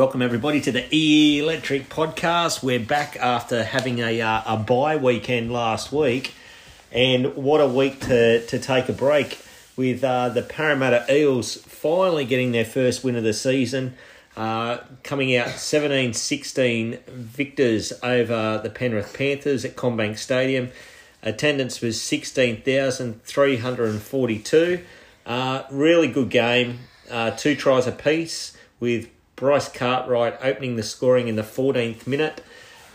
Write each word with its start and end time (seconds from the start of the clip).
Welcome 0.00 0.22
everybody 0.22 0.62
to 0.62 0.72
the 0.72 1.38
Electric 1.40 1.90
podcast. 1.90 2.62
We're 2.62 2.80
back 2.80 3.18
after 3.18 3.62
having 3.62 3.98
a 3.98 4.18
uh, 4.18 4.42
a 4.46 4.56
bye 4.56 4.96
weekend 4.96 5.52
last 5.52 5.92
week, 5.92 6.32
and 6.90 7.36
what 7.36 7.60
a 7.60 7.66
week 7.66 8.00
to 8.06 8.46
to 8.46 8.58
take 8.58 8.88
a 8.88 8.94
break 8.94 9.38
with 9.76 10.02
uh, 10.02 10.30
the 10.30 10.40
Parramatta 10.40 11.04
Eels 11.14 11.56
finally 11.56 12.24
getting 12.24 12.52
their 12.52 12.64
first 12.64 13.04
win 13.04 13.14
of 13.14 13.24
the 13.24 13.34
season, 13.34 13.92
uh, 14.38 14.78
coming 15.02 15.36
out 15.36 15.48
17-16 15.48 17.04
victors 17.04 17.92
over 18.02 18.58
the 18.62 18.70
Penrith 18.70 19.12
Panthers 19.12 19.66
at 19.66 19.76
CommBank 19.76 20.16
Stadium. 20.16 20.70
Attendance 21.22 21.82
was 21.82 22.00
sixteen 22.00 22.62
thousand 22.62 23.22
three 23.24 23.58
hundred 23.58 23.90
and 23.90 24.00
forty-two. 24.00 24.82
Uh, 25.26 25.64
really 25.70 26.08
good 26.08 26.30
game. 26.30 26.78
Uh, 27.10 27.32
two 27.32 27.54
tries 27.54 27.86
apiece 27.86 28.56
with 28.80 29.10
Bryce 29.40 29.70
Cartwright 29.70 30.36
opening 30.42 30.76
the 30.76 30.82
scoring 30.82 31.26
in 31.26 31.34
the 31.34 31.42
14th 31.42 32.06
minute. 32.06 32.44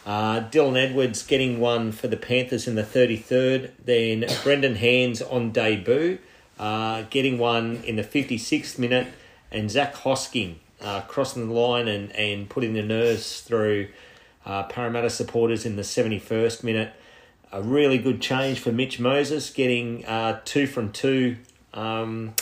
Uh, 0.06 0.42
Dylan 0.42 0.78
Edwards 0.78 1.24
getting 1.24 1.60
one 1.60 1.92
for 1.92 2.08
the 2.08 2.16
Panthers 2.16 2.68
in 2.68 2.76
the 2.76 2.84
33rd. 2.84 3.72
Then 3.84 4.26
Brendan 4.44 4.76
Hands 4.76 5.20
on 5.24 5.52
debut, 5.52 6.20
uh, 6.60 7.02
getting 7.10 7.40
one 7.40 7.78
in 7.78 7.96
the 7.96 8.04
56th 8.04 8.78
minute. 8.78 9.08
And 9.52 9.72
Zac 9.72 9.96
Hosking 9.96 10.58
uh, 10.82 11.02
crossing 11.02 11.48
the 11.48 11.54
line 11.56 11.88
and, 11.88 12.12
and 12.12 12.48
putting 12.48 12.74
the 12.74 12.84
nerves 12.84 13.42
through 13.42 13.88
uh, 14.46 14.64
Parramatta 14.64 15.10
supporters 15.10 15.66
in 15.66 15.78
the 15.78 15.82
71st 15.82 16.64
minute. 16.64 16.94
A 17.52 17.64
really 17.64 17.98
good 17.98 18.22
change 18.22 18.60
for 18.60 18.72
Mitch 18.72 19.00
Moses, 19.00 19.50
getting 19.50 20.06
uh, 20.06 20.42
two 20.46 20.68
from 20.68 20.92
two. 20.92 21.38
Um, 21.74 22.36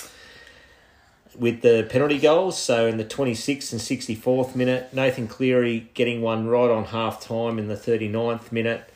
with 1.37 1.61
the 1.61 1.87
penalty 1.89 2.19
goals. 2.19 2.57
So 2.57 2.87
in 2.87 2.97
the 2.97 3.05
26th 3.05 3.71
and 3.71 3.81
64th 3.81 4.55
minute, 4.55 4.93
Nathan 4.93 5.27
Cleary 5.27 5.89
getting 5.93 6.21
one 6.21 6.47
right 6.47 6.69
on 6.69 6.85
half 6.85 7.21
time 7.21 7.59
in 7.59 7.67
the 7.67 7.75
39th 7.75 8.51
minute. 8.51 8.89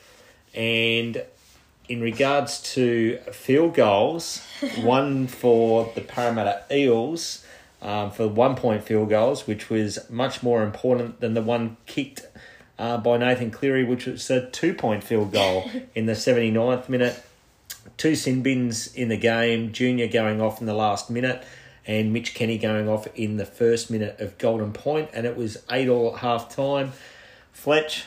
And 0.54 1.24
in 1.90 2.02
regards 2.02 2.62
to 2.74 3.18
field 3.32 3.76
goals, 3.76 4.46
one 4.82 5.28
for 5.28 5.92
the 5.96 6.02
Parramatta 6.02 6.64
Eels 6.72 7.44
um, 7.82 8.12
for 8.12 8.28
one 8.28 8.56
point 8.56 8.84
field 8.84 9.10
goals, 9.10 9.48
which 9.48 9.70
was 9.70 10.10
much 10.10 10.42
more 10.44 10.64
important 10.64 11.20
than 11.20 11.34
the 11.34 11.42
one 11.42 11.78
kicked 11.86 12.26
uh, 12.80 12.98
by 12.98 13.18
Nathan 13.18 13.52
Cleary, 13.52 13.84
which 13.84 14.06
was 14.06 14.30
a 14.30 14.50
two 14.50 14.74
point 14.74 15.04
field 15.04 15.32
goal 15.32 15.70
in 15.96 16.06
the 16.06 16.14
79th 16.14 16.90
minute. 16.90 17.24
Two 17.96 18.16
sin 18.16 18.44
bins 18.44 18.94
in 18.94 19.08
the 19.08 19.18
game, 19.18 19.72
Junior 19.72 20.08
going 20.08 20.40
off 20.40 20.60
in 20.60 20.68
the 20.68 20.74
last 20.74 21.10
minute 21.10 21.44
and 21.88 22.12
Mitch 22.12 22.34
Kenny 22.34 22.58
going 22.58 22.90
off 22.90 23.08
in 23.16 23.38
the 23.38 23.46
first 23.46 23.90
minute 23.90 24.20
of 24.20 24.38
Golden 24.38 24.74
Point, 24.74 25.10
and 25.14 25.26
it 25.26 25.38
was 25.38 25.64
eight 25.72 25.88
all 25.88 26.14
at 26.14 26.20
half 26.20 26.54
time. 26.54 26.92
Fletch, 27.54 28.04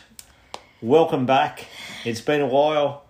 welcome 0.83 1.27
back. 1.27 1.67
It's 2.05 2.21
been 2.21 2.43
a 2.43 2.47
while. 2.47 3.05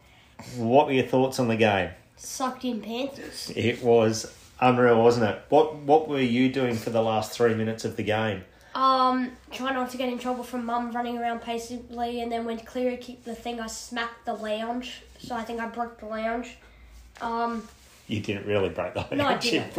What 0.57 0.87
were 0.87 0.93
your 0.93 1.07
thoughts 1.07 1.39
on 1.39 1.49
the 1.49 1.57
game? 1.57 1.91
Sucked 2.17 2.65
in 2.65 2.81
Panthers. 2.81 3.53
It 3.55 3.83
was 3.83 4.33
unreal, 4.61 5.03
wasn't 5.03 5.29
it? 5.29 5.43
What 5.49 5.77
What 5.77 6.09
were 6.09 6.21
you 6.21 6.51
doing 6.51 6.77
for 6.77 6.91
the 6.91 7.03
last 7.03 7.33
three 7.33 7.55
minutes 7.55 7.85
of 7.85 7.97
the 7.97 8.05
game? 8.05 8.45
Um, 8.73 9.33
trying 9.51 9.75
not 9.75 9.91
to 9.91 9.97
get 9.97 10.09
in 10.09 10.19
trouble 10.21 10.45
from 10.45 10.65
mum 10.65 10.93
running 10.93 11.19
around 11.19 11.41
patiently, 11.41 12.21
and 12.21 12.31
then 12.31 12.45
when 12.45 12.61
Cleary 12.61 12.99
kicked 12.99 13.25
the 13.25 13.35
thing, 13.35 13.59
I 13.59 13.67
smacked 13.67 14.27
the 14.27 14.35
lounge. 14.35 15.03
So 15.19 15.35
I 15.35 15.43
think 15.43 15.61
I 15.61 15.67
broke 15.67 15.99
the 15.99 16.07
lounge. 16.07 16.57
Um, 17.21 17.67
You 18.11 18.21
didn't 18.21 18.47
really 18.47 18.69
break 18.71 18.95
the 18.95 19.07
No, 19.15 19.27
I 19.27 19.37
didn't. 19.39 19.73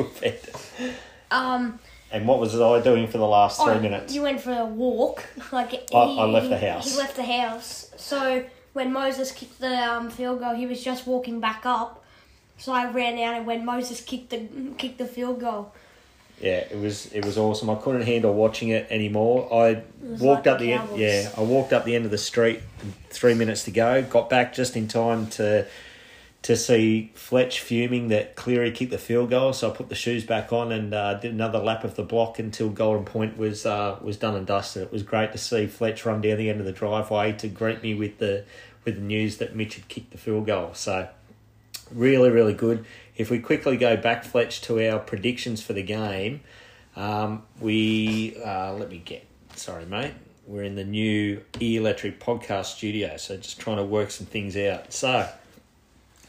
um, 1.32 1.80
And 2.12 2.28
what 2.28 2.40
was 2.40 2.60
I 2.60 2.82
doing 2.82 3.08
for 3.08 3.18
the 3.18 3.28
last 3.28 3.62
three 3.62 3.80
minutes? 3.80 4.14
You 4.16 4.22
went 4.22 4.40
for 4.42 4.54
a 4.54 4.66
walk. 4.66 5.26
Like 5.52 5.74
I- 5.94 5.98
I 5.98 6.26
left 6.26 6.50
the 6.50 6.58
house. 6.58 6.92
He 6.92 6.98
left 6.98 7.16
the 7.18 7.24
house. 7.26 7.92
So 7.98 8.44
when 8.74 8.94
Moses 8.94 9.32
kicked 9.32 9.60
the 9.60 9.76
um, 9.76 10.10
field 10.10 10.40
goal, 10.40 10.56
he 10.56 10.66
was 10.66 10.82
just 10.84 11.06
walking 11.06 11.40
back 11.42 11.66
up. 11.66 12.04
So 12.58 12.72
I 12.72 12.90
ran 12.92 13.18
out, 13.20 13.36
and 13.38 13.46
when 13.48 13.66
Moses 13.66 14.02
kicked 14.02 14.30
the 14.30 14.48
kicked 14.78 14.98
the 15.00 15.08
field 15.08 15.40
goal, 15.42 15.74
Yeah, 16.40 16.60
it 16.72 16.78
was 16.80 17.08
it 17.12 17.26
was 17.26 17.38
awesome. 17.38 17.70
I 17.70 17.76
couldn't 17.76 18.04
handle 18.04 18.34
watching 18.34 18.70
it 18.70 18.88
anymore. 18.90 19.52
I 19.54 19.82
was 20.02 20.22
walked 20.22 20.46
like 20.46 20.54
up 20.54 20.60
the 20.60 20.66
the 20.68 20.74
end. 20.74 20.82
Cowboys. 20.84 21.00
Yeah, 21.00 21.30
I 21.38 21.42
walked 21.42 21.74
up 21.74 21.84
the 21.86 21.96
end 21.96 22.06
of 22.06 22.12
the 22.12 22.18
street. 22.18 22.62
Three 23.10 23.34
minutes 23.34 23.64
to 23.66 23.72
go. 23.72 24.04
Got 24.04 24.30
back 24.30 24.54
just 24.54 24.76
in 24.78 24.88
time 24.88 25.28
to 25.32 25.66
to 26.44 26.58
see 26.58 27.12
Fletch 27.14 27.60
fuming 27.60 28.08
that 28.08 28.36
Cleary 28.36 28.72
kicked 28.72 28.92
the 28.92 28.98
field 28.98 29.30
goal. 29.30 29.54
So 29.54 29.70
I 29.70 29.76
put 29.76 29.90
the 29.90 29.96
shoes 29.96 30.26
back 30.26 30.52
on 30.52 30.72
and 30.72 30.94
uh, 30.94 31.14
did 31.16 31.34
another 31.34 31.60
lap 31.60 31.84
of 31.84 31.96
the 31.96 32.04
block 32.04 32.40
until 32.40 32.70
Golden 32.70 33.06
Point 33.06 33.38
was 33.38 33.66
uh, 33.66 34.00
was 34.02 34.18
done 34.18 34.36
and 34.36 34.48
dusted. 34.48 34.84
It 34.84 34.92
was 34.92 35.04
great 35.04 35.32
to 35.34 35.38
see 35.38 35.68
Fletch 35.68 36.06
run 36.06 36.22
down 36.22 36.38
the 36.38 36.50
end 36.50 36.60
of 36.60 36.66
the 36.66 36.72
driveway 36.72 37.34
to 37.34 37.48
greet 37.48 37.84
me 37.84 37.94
with 37.94 38.18
the 38.18 38.46
with 38.86 38.96
the 38.96 39.02
news 39.02 39.38
that 39.38 39.56
Mitch 39.56 39.76
had 39.76 39.88
kicked 39.88 40.12
the 40.12 40.18
field 40.18 40.48
goal. 40.48 40.72
So 40.74 41.10
really, 41.94 42.32
really 42.32 42.54
good. 42.54 42.86
If 43.16 43.30
we 43.30 43.40
quickly 43.40 43.78
go 43.78 43.96
back, 43.96 44.24
Fletch, 44.24 44.62
to 44.62 44.90
our 44.90 44.98
predictions 44.98 45.62
for 45.62 45.74
the 45.74 45.84
game, 45.84 46.42
um, 46.96 47.44
we 47.60 48.36
uh, 48.44 48.74
let 48.74 48.90
me 48.90 48.98
get 48.98 49.28
sorry, 49.56 49.86
mate. 49.86 50.14
We're 50.48 50.64
in 50.64 50.74
the 50.74 50.84
new 50.84 51.44
E 51.62 51.78
Electric 51.78 52.20
podcast 52.20 52.66
studio, 52.66 53.16
so 53.18 53.38
just 53.38 53.60
trying 53.60 53.78
to 53.78 53.86
work 53.86 54.10
some 54.10 54.26
things 54.26 54.58
out. 54.58 54.92
So 54.92 55.30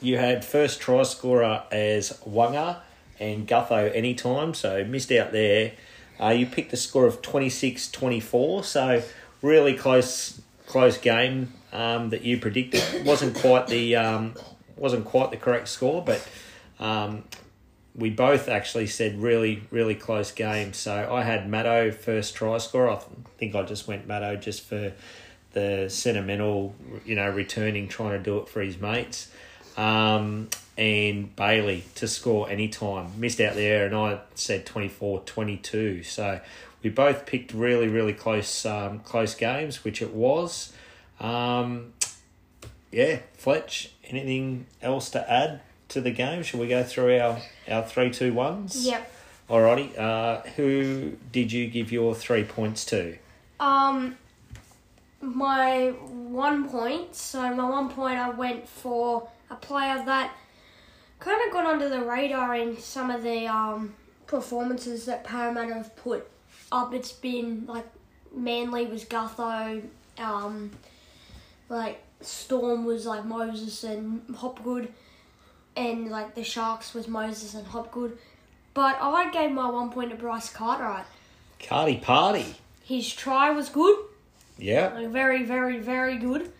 you 0.02 0.18
had 0.18 0.44
first 0.44 0.80
try 0.80 1.02
scorer 1.04 1.62
as 1.70 2.18
Waqa 2.28 2.78
and 3.20 3.46
Gutho 3.46 3.94
anytime, 3.94 4.54
so 4.54 4.84
missed 4.84 5.12
out 5.12 5.32
there. 5.32 5.72
Uh, 6.20 6.30
you 6.30 6.46
picked 6.46 6.72
a 6.72 6.76
score 6.76 7.06
of 7.06 7.22
26-24, 7.22 8.64
so 8.64 9.02
really 9.40 9.74
close 9.74 10.40
close 10.66 10.96
game 10.96 11.52
um, 11.72 12.10
that 12.10 12.22
you 12.22 12.38
predicted. 12.38 13.04
wasn't 13.04 13.36
quite 13.36 13.66
the 13.66 13.96
um, 13.96 14.34
wasn't 14.76 15.04
quite 15.04 15.30
the 15.30 15.36
correct 15.36 15.68
score, 15.68 16.02
but 16.02 16.26
um, 16.78 17.24
we 17.94 18.10
both 18.10 18.48
actually 18.48 18.86
said 18.86 19.20
really 19.20 19.62
really 19.70 19.94
close 19.94 20.30
game. 20.30 20.72
So 20.72 21.12
I 21.12 21.22
had 21.22 21.48
Matto 21.48 21.90
first 21.90 22.34
try 22.34 22.58
scorer. 22.58 22.90
I 22.90 23.00
think 23.38 23.54
I 23.54 23.62
just 23.62 23.86
went 23.88 24.06
Matto 24.06 24.36
just 24.36 24.62
for 24.62 24.92
the 25.52 25.88
sentimental, 25.88 26.74
you 27.04 27.14
know, 27.14 27.28
returning, 27.28 27.88
trying 27.88 28.12
to 28.12 28.18
do 28.18 28.38
it 28.38 28.48
for 28.48 28.62
his 28.62 28.78
mates. 28.78 29.30
Um, 29.76 30.48
and 30.76 31.34
Bailey 31.36 31.84
to 31.96 32.08
score 32.08 32.48
anytime. 32.48 33.20
Missed 33.20 33.40
out 33.40 33.54
there, 33.54 33.86
and 33.86 33.94
I 33.94 34.20
said 34.34 34.66
24 34.66 35.20
22. 35.20 36.02
So 36.02 36.40
we 36.82 36.90
both 36.90 37.26
picked 37.26 37.52
really, 37.52 37.88
really 37.88 38.12
close 38.12 38.64
um, 38.66 39.00
close 39.00 39.34
games, 39.34 39.84
which 39.84 40.02
it 40.02 40.12
was. 40.12 40.72
Um, 41.20 41.92
yeah, 42.90 43.20
Fletch, 43.34 43.92
anything 44.04 44.66
else 44.82 45.10
to 45.10 45.32
add 45.32 45.60
to 45.88 46.00
the 46.00 46.10
game? 46.10 46.42
Shall 46.42 46.60
we 46.60 46.68
go 46.68 46.82
through 46.82 47.18
our, 47.18 47.38
our 47.68 47.82
three, 47.82 48.10
two, 48.10 48.32
ones? 48.34 48.86
yep. 48.86 49.10
Alrighty. 49.48 49.98
Uh, 49.98 50.40
who 50.56 51.12
did 51.30 51.52
you 51.52 51.66
give 51.66 51.92
your 51.92 52.14
three 52.14 52.44
points 52.44 52.84
to? 52.86 53.18
Um, 53.60 54.16
my 55.20 55.88
one 55.90 56.68
point. 56.68 57.14
So 57.14 57.54
my 57.54 57.68
one 57.68 57.88
point, 57.90 58.18
I 58.18 58.30
went 58.30 58.68
for 58.68 59.28
a 59.52 59.56
player 59.56 60.02
that 60.04 60.32
kind 61.20 61.40
of 61.46 61.52
got 61.52 61.66
under 61.66 61.88
the 61.88 62.00
radar 62.00 62.56
in 62.56 62.78
some 62.78 63.10
of 63.10 63.22
the 63.22 63.46
um 63.46 63.94
performances 64.26 65.04
that 65.04 65.24
Parramatta 65.24 65.74
have 65.74 65.94
put 65.94 66.28
up. 66.72 66.94
It's 66.94 67.12
been 67.12 67.66
like 67.66 67.86
Manly 68.34 68.86
was 68.86 69.04
Gutho, 69.04 69.82
um, 70.18 70.70
like 71.68 72.02
Storm 72.22 72.84
was 72.84 73.04
like 73.04 73.24
Moses 73.24 73.84
and 73.84 74.22
Hopgood, 74.34 74.92
and 75.76 76.10
like 76.10 76.34
the 76.34 76.42
Sharks 76.42 76.94
was 76.94 77.06
Moses 77.06 77.54
and 77.54 77.66
Hopgood. 77.66 78.16
But 78.74 78.96
I 79.02 79.30
gave 79.30 79.52
my 79.52 79.68
one 79.68 79.90
point 79.90 80.10
to 80.10 80.16
Bryce 80.16 80.50
Cartwright. 80.50 81.04
Carty 81.60 81.98
Party. 81.98 82.56
His 82.84 83.12
try 83.12 83.50
was 83.50 83.68
good. 83.68 83.98
Yeah. 84.58 84.92
Like 84.94 85.08
very, 85.08 85.44
very, 85.44 85.78
very 85.78 86.16
good. 86.16 86.50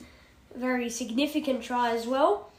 Very 0.55 0.91
significant 0.91 1.62
try 1.62 1.94
as 1.97 2.06
well. 2.06 2.52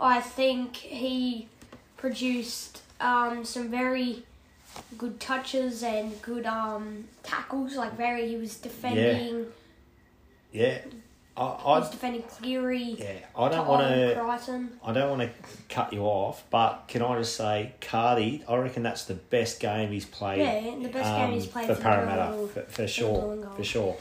I 0.00 0.20
think 0.20 0.76
he 0.76 1.48
produced 1.96 2.82
um, 3.00 3.44
some 3.44 3.70
very 3.70 4.24
good 4.96 5.20
touches 5.20 5.82
and 5.82 6.20
good 6.22 6.46
um, 6.46 7.04
tackles. 7.22 7.76
Like 7.76 7.96
very, 7.96 8.28
he 8.28 8.36
was 8.36 8.56
defending. 8.56 9.46
Yeah. 10.52 10.62
yeah. 10.62 10.78
I, 11.36 11.56
He 11.56 11.80
was 11.80 11.90
defending 11.90 12.22
Cleary. 12.22 12.96
yeah. 12.98 13.18
I 13.36 13.48
don't 13.48 13.66
want 13.66 13.82
to. 13.86 14.20
Crichton. 14.20 14.78
I 14.84 14.92
don't 14.92 15.18
want 15.18 15.22
to 15.22 15.30
cut 15.68 15.92
you 15.92 16.02
off, 16.02 16.44
but 16.50 16.84
can 16.88 17.02
I 17.02 17.16
just 17.18 17.36
say, 17.36 17.72
Cardi? 17.80 18.44
I 18.48 18.56
reckon 18.56 18.82
that's 18.82 19.04
the 19.04 19.14
best 19.14 19.60
game 19.60 19.90
he's 19.90 20.04
played. 20.04 20.40
Yeah, 20.40 20.76
the 20.82 20.92
best 20.92 21.16
game 21.16 21.32
he's 21.32 21.46
played 21.46 21.66
for 21.66 21.76
for 21.76 21.82
Parramatta 21.82 22.48
for, 22.48 22.62
for 22.62 22.86
sure, 22.86 23.48
for 23.56 23.64
sure. 23.64 23.96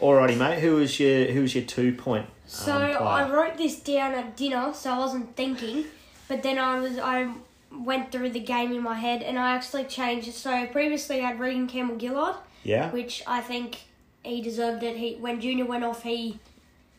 Alrighty, 0.00 0.36
mate. 0.36 0.58
Who 0.60 0.76
was 0.76 0.98
your 1.00 1.26
Who 1.26 1.42
was 1.42 1.54
your 1.54 1.64
two 1.64 1.92
point? 1.92 2.26
So 2.46 2.72
um, 2.72 2.80
player? 2.96 3.00
I 3.00 3.28
wrote 3.30 3.56
this 3.58 3.78
down 3.80 4.14
at 4.14 4.36
dinner, 4.36 4.72
so 4.74 4.92
I 4.92 4.98
wasn't 4.98 5.36
thinking. 5.36 5.84
But 6.28 6.42
then 6.42 6.58
I 6.58 6.78
was 6.80 6.98
I 6.98 7.32
went 7.70 8.10
through 8.12 8.30
the 8.30 8.40
game 8.40 8.72
in 8.72 8.82
my 8.82 8.94
head, 8.94 9.22
and 9.22 9.38
I 9.38 9.54
actually 9.54 9.84
changed. 9.84 10.28
it. 10.28 10.34
So 10.34 10.66
previously 10.66 11.20
I 11.20 11.28
had 11.28 11.40
Reagan 11.40 11.66
Campbell 11.66 11.98
Gillard. 11.98 12.36
yeah. 12.64 12.90
which 12.90 13.22
I 13.26 13.40
think 13.40 13.78
he 14.22 14.40
deserved 14.40 14.82
it. 14.82 14.96
He 14.96 15.14
when 15.16 15.40
Junior 15.40 15.64
went 15.66 15.84
off, 15.84 16.02
he 16.02 16.38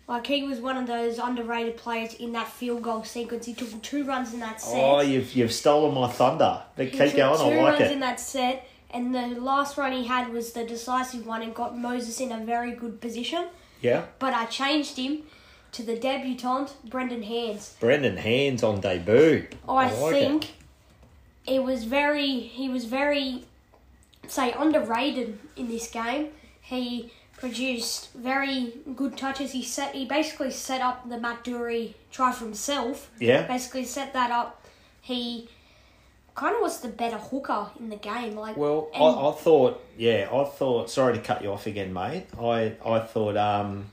like 0.08 0.26
he 0.28 0.44
was 0.44 0.60
one 0.60 0.78
of 0.78 0.88
those 0.88 1.20
underrated 1.20 1.78
players 1.78 2.14
in 2.16 2.32
that 2.34 2.48
field 2.48 2.82
goal 2.84 3.04
sequence. 3.04 3.46
He 3.46 3.54
took 3.54 3.82
two 3.82 4.04
runs 4.04 4.34
in 4.34 4.40
that 4.42 4.60
set. 4.62 4.84
Oh, 4.84 5.00
you've 5.02 5.34
you've 5.34 5.54
stolen 5.54 5.94
my 5.96 6.08
thunder. 6.10 6.62
But 6.76 6.86
He 6.88 6.92
keep 6.92 7.16
going. 7.16 7.38
Two 7.40 7.46
I 7.46 7.62
like 7.64 7.80
runs 7.80 7.82
it. 7.82 7.92
in 7.94 8.00
that 8.02 8.20
set, 8.20 8.68
and 8.92 9.14
the 9.14 9.40
last 9.40 9.78
run 9.78 9.92
he 9.92 10.06
had 10.06 10.32
was 10.32 10.54
the 10.54 10.66
decisive 10.66 11.26
one 11.26 11.42
and 11.42 11.54
got 11.54 11.78
Moses 11.78 12.20
in 12.20 12.32
a 12.32 12.44
very 12.44 12.72
good 12.72 13.00
position. 13.02 13.48
Yeah. 13.82 14.06
But 14.18 14.34
I 14.34 14.46
changed 14.46 14.98
him 14.98 15.24
to 15.74 15.84
the 15.84 15.96
debutant 15.96 16.76
Brendan 16.90 17.24
Hands. 17.24 17.76
Brendan 17.80 18.18
Hands 18.18 18.62
on 18.64 18.82
debut. 18.82 19.48
I, 19.68 19.92
like 19.92 19.92
it. 19.92 20.12
think 20.12 20.54
it. 21.46 21.64
was 21.64 21.84
very 21.84 22.40
he 22.40 22.70
was 22.70 22.86
very 22.86 23.46
say 24.28 24.52
underrated 24.52 25.38
in 25.56 25.68
this 25.68 25.90
game. 25.90 26.30
He 26.62 27.12
produced 27.38 28.12
very 28.14 28.74
good 28.96 29.18
touches. 29.18 29.52
He 29.52 29.64
set 29.64 29.94
he 29.94 30.06
basically 30.06 30.52
set 30.52 30.82
up 30.82 31.08
the 31.08 31.20
Matt 31.20 31.44
Doorey 31.44 31.96
try 32.12 32.32
for 32.32 32.46
himself. 32.46 33.12
Yeah. 33.20 33.44
Basically 33.46 33.86
set 33.86 34.14
that 34.14 34.32
up. 34.32 34.66
He 35.02 35.48
kind 36.40 36.56
of 36.56 36.62
was 36.62 36.80
the 36.80 36.88
better 36.88 37.18
hooker 37.18 37.68
in 37.80 37.90
the 37.90 37.98
game. 37.98 38.36
Like 38.36 38.56
Well, 38.56 38.90
and- 38.94 39.04
I, 39.04 39.30
I 39.30 39.32
thought, 39.34 39.84
yeah, 39.98 40.30
I 40.32 40.44
thought. 40.46 40.90
Sorry 40.90 41.14
to 41.14 41.20
cut 41.22 41.44
you 41.44 41.52
off 41.52 41.68
again, 41.68 41.94
mate. 41.94 42.28
I 42.40 42.76
I 42.86 43.00
thought 43.00 43.36
um, 43.38 43.88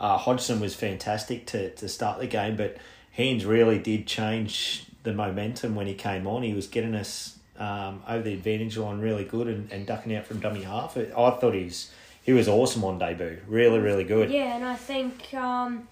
uh, 0.00 0.16
Hodgson 0.16 0.60
was 0.60 0.74
fantastic 0.74 1.46
to 1.48 1.70
to 1.74 1.88
start 1.88 2.18
the 2.18 2.26
game, 2.26 2.56
but 2.56 2.78
Hands 3.12 3.44
really 3.44 3.78
did 3.78 4.06
change 4.06 4.86
the 5.02 5.12
momentum 5.12 5.74
when 5.74 5.86
he 5.86 5.94
came 5.94 6.26
on. 6.26 6.42
He 6.42 6.54
was 6.54 6.66
getting 6.66 6.94
us 6.94 7.38
um, 7.58 8.02
over 8.08 8.22
the 8.22 8.32
advantage 8.32 8.78
line 8.78 9.00
really 9.00 9.24
good 9.24 9.48
and, 9.48 9.70
and 9.70 9.86
ducking 9.86 10.14
out 10.16 10.26
from 10.26 10.40
dummy 10.40 10.62
half. 10.62 10.96
I 10.96 11.04
thought 11.30 11.54
he 11.54 11.64
was 11.64 11.90
he 12.22 12.32
was 12.32 12.48
awesome 12.48 12.84
on 12.84 12.98
debut. 12.98 13.38
Really, 13.46 13.80
really 13.80 14.04
good. 14.04 14.30
Yeah, 14.30 14.56
and 14.56 14.64
I 14.64 14.76
think, 14.76 15.34
um, 15.34 15.88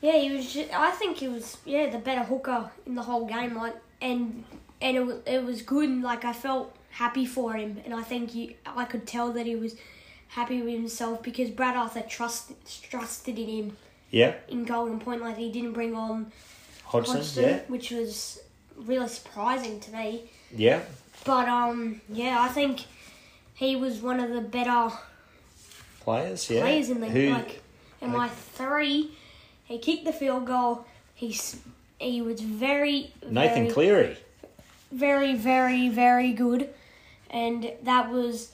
yeah, 0.00 0.16
he 0.18 0.30
was. 0.30 0.52
Just, 0.52 0.72
I 0.72 0.90
think 0.92 1.16
he 1.16 1.26
was, 1.28 1.56
yeah, 1.64 1.88
the 1.90 1.98
better 1.98 2.22
hooker 2.22 2.70
in 2.86 2.94
the 2.94 3.02
whole 3.02 3.26
game. 3.26 3.56
Like, 3.56 3.76
and 4.00 4.44
and 4.80 4.96
it, 4.96 5.22
it 5.26 5.44
was 5.44 5.62
good. 5.62 5.88
And, 5.88 6.02
like, 6.02 6.24
I 6.24 6.32
felt 6.32 6.74
happy 6.90 7.26
for 7.26 7.52
him, 7.54 7.80
and 7.84 7.94
I 7.94 8.02
think 8.02 8.34
you, 8.34 8.54
I 8.66 8.84
could 8.84 9.06
tell 9.06 9.32
that 9.32 9.46
he 9.46 9.56
was 9.56 9.76
happy 10.28 10.60
with 10.62 10.74
himself 10.74 11.22
because 11.22 11.50
Brad 11.50 11.76
Arthur 11.76 12.02
trust, 12.02 12.52
trusted 12.90 13.38
in 13.38 13.48
him 13.48 13.76
Yeah, 14.10 14.34
in 14.48 14.64
Golden 14.64 14.98
Point. 15.00 15.20
Like, 15.22 15.36
he 15.36 15.50
didn't 15.50 15.72
bring 15.72 15.94
on 15.94 16.32
Hodgson. 16.84 17.16
Hodgson, 17.16 17.44
Yeah, 17.44 17.58
which 17.68 17.90
was 17.90 18.40
really 18.76 19.08
surprising 19.08 19.80
to 19.80 19.90
me. 19.92 20.30
yeah. 20.54 20.80
But 21.24 21.48
um, 21.48 22.00
yeah, 22.08 22.40
I 22.40 22.48
think 22.48 22.84
he 23.54 23.76
was 23.76 23.98
one 24.00 24.20
of 24.20 24.30
the 24.30 24.40
better 24.40 24.90
Players. 26.00 26.48
Yeah. 26.48 26.62
players 26.62 26.88
in 26.88 27.00
the 27.00 27.08
Who- 27.08 27.30
like. 27.30 27.62
And 28.00 28.12
my 28.12 28.28
three, 28.28 29.10
he 29.64 29.76
kicked 29.78 30.06
the 30.06 30.12
field 30.14 30.46
goal. 30.46 30.86
He's 31.14 31.60
he 31.98 32.22
was 32.22 32.40
very 32.40 33.12
Nathan 33.28 33.64
very, 33.64 33.70
Cleary. 33.70 34.16
Very 34.92 35.34
very 35.34 35.88
very 35.88 36.32
good, 36.32 36.70
and 37.30 37.72
that 37.82 38.10
was 38.10 38.52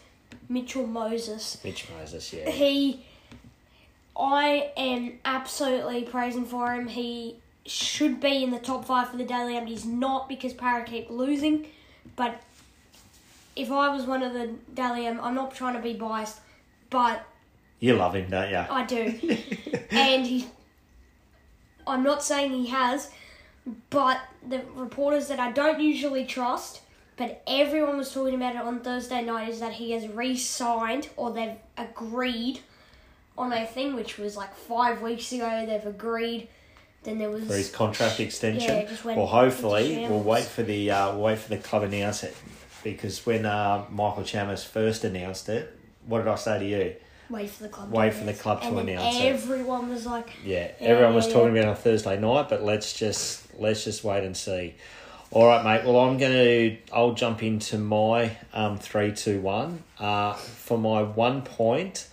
Mitchell 0.49 0.87
Moses. 0.87 1.59
Mitch 1.65 1.87
Moses. 1.99 2.33
Yeah. 2.33 2.51
He, 2.51 3.05
I 4.19 4.71
am 4.77 5.19
absolutely 5.25 6.05
praising 6.05 6.45
for 6.45 6.73
him. 6.73 6.89
He 6.89 7.37
should 7.65 8.21
be 8.21 8.45
in 8.45 8.51
the 8.51 8.59
top 8.59 8.85
five 8.85 9.09
for 9.11 9.17
the 9.17 9.25
Dally 9.25 9.57
M. 9.57 9.67
He's 9.67 9.85
not 9.85 10.29
because 10.29 10.53
Para 10.53 10.85
keep 10.85 11.11
losing, 11.11 11.67
but 12.15 12.41
if 13.57 13.71
I 13.71 13.95
was 13.95 14.05
one 14.05 14.23
of 14.23 14.33
the 14.33 14.55
Dally 14.75 15.07
M, 15.07 15.19
I'm 15.21 15.35
not 15.35 15.55
trying 15.55 15.75
to 15.75 15.81
be 15.81 15.95
biased, 15.95 16.41
but 16.91 17.27
You 17.81 17.97
love 17.97 18.15
him, 18.15 18.31
don't 18.31 18.51
you? 18.51 18.57
I 18.59 18.85
do. 18.85 18.97
and 19.91 20.27
he, 20.27 20.47
I'm 21.87 22.03
not 22.03 22.23
saying 22.23 22.53
he 22.53 22.67
has, 22.67 23.11
but 23.91 24.21
the 24.47 24.63
reporters 24.75 25.29
that 25.29 25.41
I 25.41 25.51
don't 25.53 25.81
usually 25.81 26.25
trust, 26.25 26.83
but 27.17 27.43
everyone 27.47 27.97
was 27.97 28.13
talking 28.13 28.35
about 28.35 28.55
it 28.55 28.63
on 28.63 28.81
Thursday 28.81 29.23
night, 29.23 29.49
is 29.49 29.61
that 29.61 29.75
he 29.75 29.93
has 29.93 30.09
re 30.09 30.37
signed 30.37 31.09
or 31.17 31.33
they've 31.33 31.57
agreed 31.77 32.61
on 33.37 33.53
a 33.53 33.67
thing, 33.67 33.95
which 33.95 34.19
was 34.19 34.37
like 34.37 34.55
five 34.55 35.03
weeks 35.03 35.33
ago. 35.33 35.67
They've 35.67 35.87
agreed. 35.87 36.49
Then 37.03 37.19
there 37.19 37.31
was. 37.31 37.47
for 37.47 37.55
his 37.55 37.71
contract 37.71 38.21
extension. 38.21 38.87
Yeah, 38.89 39.15
well, 39.15 39.27
hopefully 39.27 40.07
we'll 40.09 40.23
wait 40.23 40.45
for 40.45 40.63
the 40.63 40.91
uh, 40.91 41.13
we'll 41.13 41.23
wait 41.23 41.39
for 41.39 41.51
the 41.51 41.59
club 41.59 41.83
announce 41.85 42.25
it 42.25 42.37
because 42.83 43.25
when 43.25 43.47
uh, 43.47 43.85
Michael 43.91 44.25
Chammas 44.25 44.65
first 44.65 45.05
announced 45.05 45.49
it, 45.49 45.77
what 46.07 46.19
did 46.19 46.29
I 46.29 46.35
say 46.37 46.59
to 46.59 46.65
you? 46.65 46.97
Wait 47.29 47.51
for 47.51 47.65
the 47.65 47.69
club. 47.69 47.91
Wait 47.91 48.07
to 48.07 48.13
for 48.13 48.17
the 48.19 48.23
announce 48.31 48.41
club 48.43 48.59
it. 48.59 48.61
to 48.63 48.69
and 48.69 48.89
then 48.89 48.89
announce 48.99 49.17
it. 49.17 49.25
Everyone 49.25 49.89
was 49.89 50.07
like, 50.07 50.31
Yeah, 50.45 50.71
everyone 50.81 51.15
was 51.15 51.27
talking 51.27 51.51
about 51.51 51.65
it 51.65 51.69
on 51.69 51.77
Thursday 51.77 52.19
night, 52.19 52.49
but 52.49 52.63
let's 52.63 52.93
just 52.93 53.43
let's 53.59 53.85
just 53.85 54.05
wait 54.05 54.25
and 54.25 54.37
see. 54.37 54.75
All 55.33 55.47
right, 55.47 55.65
mate. 55.65 55.85
Well, 55.85 55.99
I'm 55.99 56.19
gonna 56.19 56.77
I'll 56.93 57.15
jump 57.15 57.43
into 57.43 57.79
my 57.79 58.37
um, 58.53 58.79
three, 58.79 59.13
two, 59.13 59.41
one. 59.41 59.83
Uh, 59.99 60.35
for 60.35 60.79
my 60.79 61.03
one 61.03 61.43
point, 61.43 62.09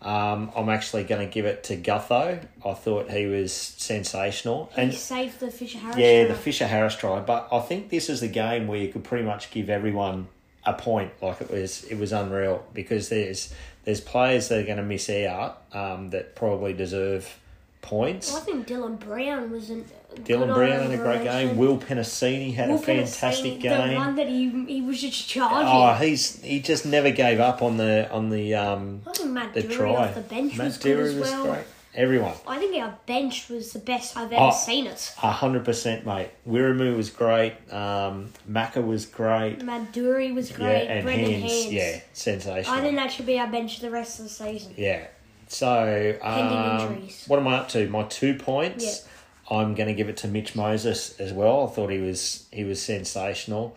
um, 0.00 0.50
I'm 0.56 0.68
actually 0.68 1.04
going 1.04 1.26
to 1.26 1.32
give 1.32 1.46
it 1.46 1.64
to 1.64 1.76
Gutho. 1.76 2.46
I 2.64 2.74
thought 2.74 3.10
he 3.10 3.26
was 3.26 3.52
sensational, 3.52 4.70
he 4.74 4.82
and 4.82 4.94
saved 4.94 5.40
the 5.40 5.50
Fisher 5.50 5.78
Harris. 5.78 5.96
Yeah, 5.96 6.24
the. 6.24 6.34
Fisher 6.34 6.66
Harris 6.66 6.94
try, 6.96 7.20
but 7.20 7.48
I 7.52 7.60
think 7.60 7.90
this 7.90 8.08
is 8.08 8.20
the 8.20 8.28
game 8.28 8.66
where 8.66 8.78
you 8.78 8.88
could 8.92 9.04
pretty 9.04 9.24
much 9.24 9.50
give 9.50 9.68
everyone 9.70 10.28
a 10.66 10.72
point. 10.72 11.12
Like 11.22 11.40
it 11.40 11.50
was, 11.50 11.84
it 11.84 11.98
was 11.98 12.12
unreal 12.12 12.64
because 12.72 13.08
there's 13.08 13.52
there's 13.84 14.00
players 14.00 14.48
that 14.48 14.60
are 14.60 14.64
going 14.64 14.78
to 14.78 14.82
miss 14.82 15.08
out 15.10 15.62
um, 15.72 16.10
that 16.10 16.34
probably 16.34 16.72
deserve 16.72 17.38
points. 17.82 18.34
I 18.34 18.40
think 18.40 18.66
Dylan 18.66 18.98
Brown 18.98 19.50
was 19.50 19.70
an. 19.70 19.84
Dylan 20.14 20.54
Brown 20.54 20.90
had 20.90 20.92
a 20.92 20.96
great 20.96 21.24
game. 21.24 21.56
Will 21.56 21.76
Penisini 21.76 22.54
had 22.54 22.68
Will 22.68 22.76
a 22.76 22.78
fantastic 22.78 23.54
Penisini, 23.54 23.60
game. 23.60 23.88
The 23.90 23.96
one 23.96 24.14
that 24.16 24.28
he 24.28 24.64
he 24.66 24.80
was 24.80 25.00
just 25.00 25.28
charging. 25.28 25.68
Oh, 25.68 25.92
he's 25.94 26.40
he 26.42 26.60
just 26.60 26.86
never 26.86 27.10
gave 27.10 27.40
up 27.40 27.62
on 27.62 27.76
the 27.76 28.10
on 28.10 28.30
the 28.30 28.54
um 28.54 29.02
I 29.06 29.12
think 29.12 29.30
Matt 29.30 29.54
the 29.54 29.62
Doorey 29.62 29.76
try. 29.76 29.90
off 29.90 30.14
the 30.14 30.20
bench 30.20 30.56
Matt 30.56 30.66
was 30.66 30.78
good 30.78 30.98
as 31.00 31.14
was 31.14 31.34
great. 31.34 31.64
Everyone. 31.94 32.34
I 32.46 32.58
think 32.58 32.74
our 32.82 32.96
bench 33.06 33.48
was 33.48 33.72
the 33.72 33.78
best 33.78 34.16
I've 34.16 34.32
ever 34.32 34.46
Oh. 34.46 34.50
seen 34.50 34.86
it. 34.86 35.14
A 35.22 35.30
hundred 35.30 35.64
percent, 35.64 36.04
mate. 36.04 36.30
Wiremu 36.48 36.96
was 36.96 37.10
great. 37.10 37.54
Um, 37.72 38.32
Maka 38.48 38.80
was 38.82 39.06
great. 39.06 39.62
Matt 39.62 39.92
Doorey 39.92 40.32
was 40.32 40.50
great. 40.50 40.84
Yeah, 40.84 40.92
and 40.94 41.04
Brendan 41.04 41.30
hands, 41.40 41.52
Hands. 41.52 41.72
yeah, 41.72 42.00
sensational. 42.12 42.76
I 42.76 42.80
think 42.80 42.96
that 42.96 43.12
should 43.12 43.26
be 43.26 43.38
our 43.38 43.46
bench 43.46 43.78
the 43.80 43.90
rest 43.90 44.18
of 44.18 44.24
the 44.24 44.30
season. 44.30 44.74
Yeah. 44.76 45.06
So, 45.46 46.16
Pending 46.20 46.56
um, 46.58 46.92
injuries. 46.94 47.24
what 47.28 47.38
am 47.38 47.46
I 47.46 47.58
up 47.58 47.68
to? 47.70 47.88
My 47.88 48.02
two 48.04 48.34
points. 48.34 49.06
I'm 49.50 49.74
going 49.74 49.88
to 49.88 49.94
give 49.94 50.08
it 50.08 50.16
to 50.18 50.28
Mitch 50.28 50.56
Moses 50.56 51.20
as 51.20 51.32
well. 51.32 51.68
I 51.68 51.70
thought 51.74 51.90
he 51.90 51.98
was 51.98 52.46
he 52.50 52.64
was 52.64 52.80
sensational. 52.82 53.76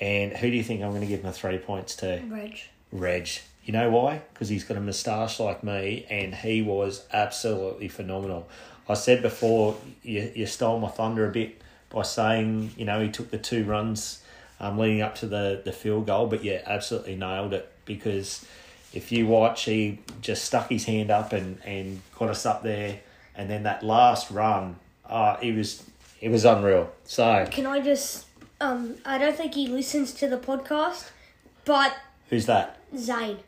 And 0.00 0.32
who 0.36 0.50
do 0.50 0.56
you 0.56 0.62
think 0.64 0.82
I'm 0.82 0.90
going 0.90 1.00
to 1.02 1.06
give 1.06 1.22
my 1.24 1.30
three 1.32 1.56
points 1.58 1.96
to? 1.96 2.20
Reg. 2.28 2.58
Reg. 2.92 3.28
You 3.66 3.72
know 3.72 3.90
why? 3.90 4.22
Because 4.32 4.48
he's 4.48 4.62
got 4.64 4.76
a 4.76 4.80
moustache 4.80 5.40
like 5.40 5.64
me, 5.64 6.06
and 6.08 6.34
he 6.34 6.62
was 6.62 7.04
absolutely 7.12 7.88
phenomenal. 7.88 8.48
I 8.88 8.94
said 8.94 9.22
before, 9.22 9.76
you, 10.02 10.30
you 10.34 10.46
stole 10.46 10.78
my 10.78 10.88
thunder 10.88 11.28
a 11.28 11.32
bit 11.32 11.60
by 11.90 12.02
saying, 12.02 12.70
you 12.76 12.84
know, 12.84 13.00
he 13.00 13.10
took 13.10 13.30
the 13.30 13.38
two 13.38 13.64
runs 13.64 14.22
um, 14.60 14.78
leading 14.78 15.02
up 15.02 15.16
to 15.16 15.26
the, 15.26 15.60
the 15.64 15.72
field 15.72 16.06
goal, 16.06 16.28
but 16.28 16.44
yeah, 16.44 16.62
absolutely 16.64 17.16
nailed 17.16 17.52
it. 17.52 17.70
Because 17.84 18.46
if 18.92 19.10
you 19.10 19.26
watch, 19.26 19.64
he 19.64 19.98
just 20.20 20.44
stuck 20.44 20.70
his 20.70 20.84
hand 20.84 21.10
up 21.10 21.32
and, 21.32 21.58
and 21.64 22.00
got 22.16 22.28
us 22.28 22.46
up 22.46 22.62
there, 22.62 23.00
and 23.34 23.50
then 23.50 23.64
that 23.64 23.82
last 23.82 24.30
run, 24.30 24.76
uh, 25.04 25.36
he 25.38 25.50
was 25.50 25.84
it 26.20 26.30
was 26.30 26.44
unreal. 26.44 26.92
So 27.04 27.46
Can 27.50 27.66
I 27.66 27.80
just? 27.80 28.26
Um, 28.60 28.96
I 29.04 29.18
don't 29.18 29.36
think 29.36 29.54
he 29.54 29.66
listens 29.66 30.14
to 30.14 30.28
the 30.28 30.38
podcast, 30.38 31.10
but 31.64 31.94
who's 32.30 32.46
that? 32.46 32.78
Zane, 32.96 33.38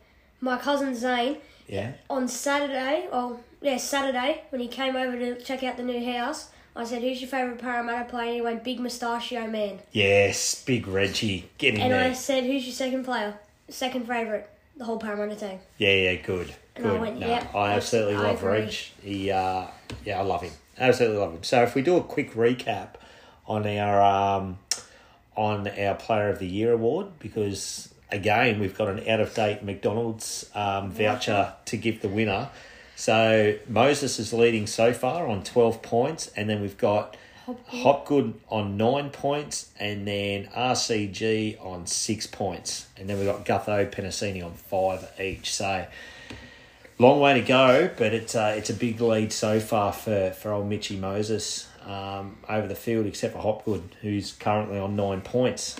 my 0.41 0.57
cousin 0.57 0.95
Zane, 0.95 1.37
Yeah, 1.67 1.93
on 2.09 2.27
Saturday, 2.27 3.07
oh 3.11 3.39
yeah, 3.61 3.77
Saturday 3.77 4.41
when 4.49 4.61
he 4.61 4.67
came 4.67 4.95
over 4.95 5.17
to 5.17 5.41
check 5.41 5.63
out 5.63 5.77
the 5.77 5.83
new 5.83 6.03
house, 6.13 6.49
I 6.75 6.83
said, 6.85 7.01
"Who's 7.01 7.21
your 7.21 7.29
favourite 7.29 7.59
Parramatta 7.59 8.05
player?" 8.09 8.27
And 8.27 8.35
he 8.35 8.41
went, 8.41 8.63
"Big 8.63 8.79
Mustachio 8.79 9.47
Man." 9.47 9.79
yes, 9.91 10.63
big 10.63 10.87
Reggie, 10.87 11.49
get 11.57 11.75
in 11.75 11.81
And 11.81 11.91
there. 11.91 11.99
I 12.01 12.13
said, 12.13 12.43
"Who's 12.45 12.65
your 12.65 12.73
second 12.73 13.03
player? 13.03 13.33
Second 13.69 14.07
favourite? 14.07 14.47
The 14.77 14.85
whole 14.85 14.97
Parramatta 14.97 15.35
team." 15.35 15.59
Yeah, 15.77 15.93
yeah, 15.93 16.15
good, 16.15 16.53
And 16.75 16.85
I 16.85 16.89
good. 16.89 17.01
went, 17.01 17.19
no, 17.19 17.27
yep, 17.27 17.53
I 17.53 17.73
absolutely 17.73 18.15
I 18.15 18.19
love. 18.19 18.43
Reg. 18.43 18.69
He, 19.03 19.29
uh, 19.29 19.65
yeah, 20.05 20.19
I 20.19 20.23
love 20.23 20.41
him. 20.41 20.53
Absolutely 20.77 21.17
love 21.17 21.33
him. 21.33 21.43
So 21.43 21.61
if 21.63 21.75
we 21.75 21.81
do 21.81 21.97
a 21.97 22.03
quick 22.03 22.33
recap 22.33 22.91
on 23.45 23.67
our 23.67 24.01
um, 24.01 24.57
on 25.35 25.67
our 25.67 25.95
Player 25.95 26.29
of 26.29 26.39
the 26.39 26.47
Year 26.47 26.71
award, 26.71 27.07
because 27.19 27.93
again 28.11 28.59
we've 28.59 28.77
got 28.77 28.87
an 28.87 29.07
out 29.07 29.19
of 29.19 29.33
date 29.33 29.63
McDonald's 29.63 30.49
um, 30.55 30.91
voucher 30.91 31.53
to 31.65 31.77
give 31.77 32.01
the 32.01 32.09
winner. 32.09 32.49
So 32.95 33.57
Moses 33.67 34.19
is 34.19 34.33
leading 34.33 34.67
so 34.67 34.93
far 34.93 35.27
on 35.27 35.43
twelve 35.43 35.81
points, 35.81 36.27
and 36.35 36.49
then 36.49 36.61
we've 36.61 36.77
got. 36.77 37.15
Hopgood. 37.45 37.79
Hopgood 37.81 38.33
on 38.49 38.77
nine 38.77 39.09
points, 39.09 39.71
and 39.79 40.07
then 40.07 40.45
RCG 40.55 41.59
on 41.65 41.87
six 41.87 42.27
points, 42.27 42.85
and 42.95 43.09
then 43.09 43.17
we've 43.17 43.25
got 43.25 43.43
Gutho 43.43 43.89
Penisini 43.89 44.45
on 44.45 44.53
five 44.53 45.09
each. 45.19 45.51
So 45.51 45.87
long 46.99 47.21
way 47.21 47.33
to 47.33 47.41
go, 47.41 47.89
but 47.97 48.13
it's 48.13 48.35
uh, 48.35 48.53
it's 48.57 48.69
a 48.69 48.73
big 48.73 49.01
lead 49.01 49.33
so 49.33 49.59
far 49.59 49.91
for 49.91 50.31
for 50.31 50.51
old 50.51 50.67
Mitchy 50.67 50.97
Moses 50.97 51.67
um, 51.85 52.37
over 52.47 52.67
the 52.67 52.75
field, 52.75 53.05
except 53.07 53.33
for 53.33 53.39
Hopgood, 53.39 53.95
who's 54.01 54.33
currently 54.33 54.77
on 54.77 54.95
nine 54.95 55.21
points. 55.21 55.79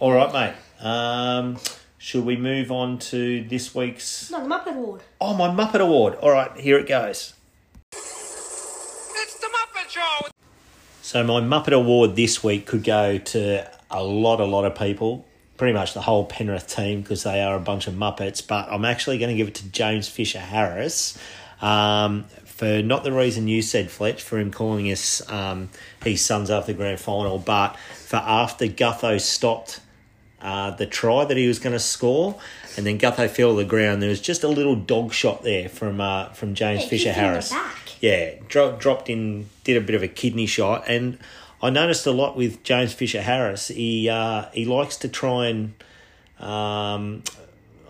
All 0.00 0.12
right, 0.12 0.32
mate. 0.32 0.86
Um, 0.86 1.58
should 1.98 2.24
we 2.24 2.36
move 2.36 2.70
on 2.70 3.00
to 3.00 3.42
this 3.48 3.74
week's? 3.74 4.30
No, 4.30 4.40
the 4.40 4.48
Muppet 4.48 4.76
Award. 4.76 5.02
Oh, 5.20 5.34
my 5.34 5.48
Muppet 5.48 5.80
Award. 5.80 6.14
All 6.16 6.30
right, 6.30 6.56
here 6.56 6.78
it 6.78 6.86
goes. 6.86 7.34
It's 7.90 9.38
the 9.40 9.48
Muppet 9.48 9.88
Show. 9.88 10.28
So 11.02 11.24
my 11.24 11.40
Muppet 11.40 11.72
Award 11.72 12.14
this 12.14 12.44
week 12.44 12.66
could 12.66 12.84
go 12.84 13.18
to 13.18 13.68
a 13.90 14.04
lot, 14.04 14.38
a 14.38 14.44
lot 14.44 14.64
of 14.64 14.76
people, 14.76 15.26
pretty 15.56 15.74
much 15.74 15.94
the 15.94 16.02
whole 16.02 16.26
Penrith 16.26 16.68
team 16.68 17.00
because 17.00 17.24
they 17.24 17.42
are 17.42 17.56
a 17.56 17.60
bunch 17.60 17.88
of 17.88 17.94
Muppets. 17.94 18.46
But 18.46 18.68
I'm 18.70 18.84
actually 18.84 19.18
going 19.18 19.30
to 19.30 19.36
give 19.36 19.48
it 19.48 19.56
to 19.56 19.68
James 19.68 20.06
Fisher 20.06 20.38
Harris 20.38 21.18
um, 21.60 22.26
for 22.44 22.82
not 22.82 23.02
the 23.02 23.10
reason 23.10 23.48
you 23.48 23.62
said, 23.62 23.90
Fletch, 23.90 24.22
for 24.22 24.38
him 24.38 24.52
calling 24.52 24.92
us 24.92 25.28
um, 25.28 25.70
his 26.04 26.24
sons 26.24 26.52
after 26.52 26.72
the 26.72 26.78
grand 26.78 27.00
final, 27.00 27.40
but 27.40 27.76
for 27.76 28.18
after 28.18 28.66
Gutho 28.66 29.20
stopped 29.20 29.80
uh, 30.40 30.70
the 30.72 30.86
try 30.86 31.24
that 31.24 31.36
he 31.36 31.46
was 31.48 31.58
going 31.58 31.72
to 31.72 31.78
score, 31.80 32.38
and 32.76 32.86
then 32.86 32.98
Gutho 32.98 33.28
fell 33.28 33.50
to 33.56 33.56
the 33.62 33.64
ground. 33.68 34.00
There 34.02 34.08
was 34.08 34.20
just 34.20 34.44
a 34.44 34.48
little 34.48 34.76
dog 34.76 35.12
shot 35.12 35.42
there 35.42 35.68
from 35.68 36.00
uh, 36.00 36.28
from 36.30 36.54
James 36.54 36.82
Yeah, 36.82 36.88
Fisher 36.88 37.04
kick 37.12 37.16
in 37.16 37.22
the 37.22 37.28
Harris. 37.28 37.54
Yeah, 38.00 38.30
dro- 38.48 38.76
dropped 38.76 39.10
in, 39.10 39.48
did 39.64 39.76
a 39.76 39.80
bit 39.80 39.94
of 39.96 40.02
a 40.02 40.08
kidney 40.08 40.46
shot, 40.46 40.84
and 40.86 41.18
I 41.60 41.70
noticed 41.70 42.06
a 42.06 42.12
lot 42.12 42.36
with 42.36 42.62
James 42.62 42.92
Fisher 42.92 43.22
Harris. 43.22 43.68
He 43.68 44.08
uh, 44.08 44.46
he 44.52 44.64
likes 44.64 44.96
to 44.98 45.08
try 45.08 45.46
and, 45.46 45.74
um, 46.38 47.24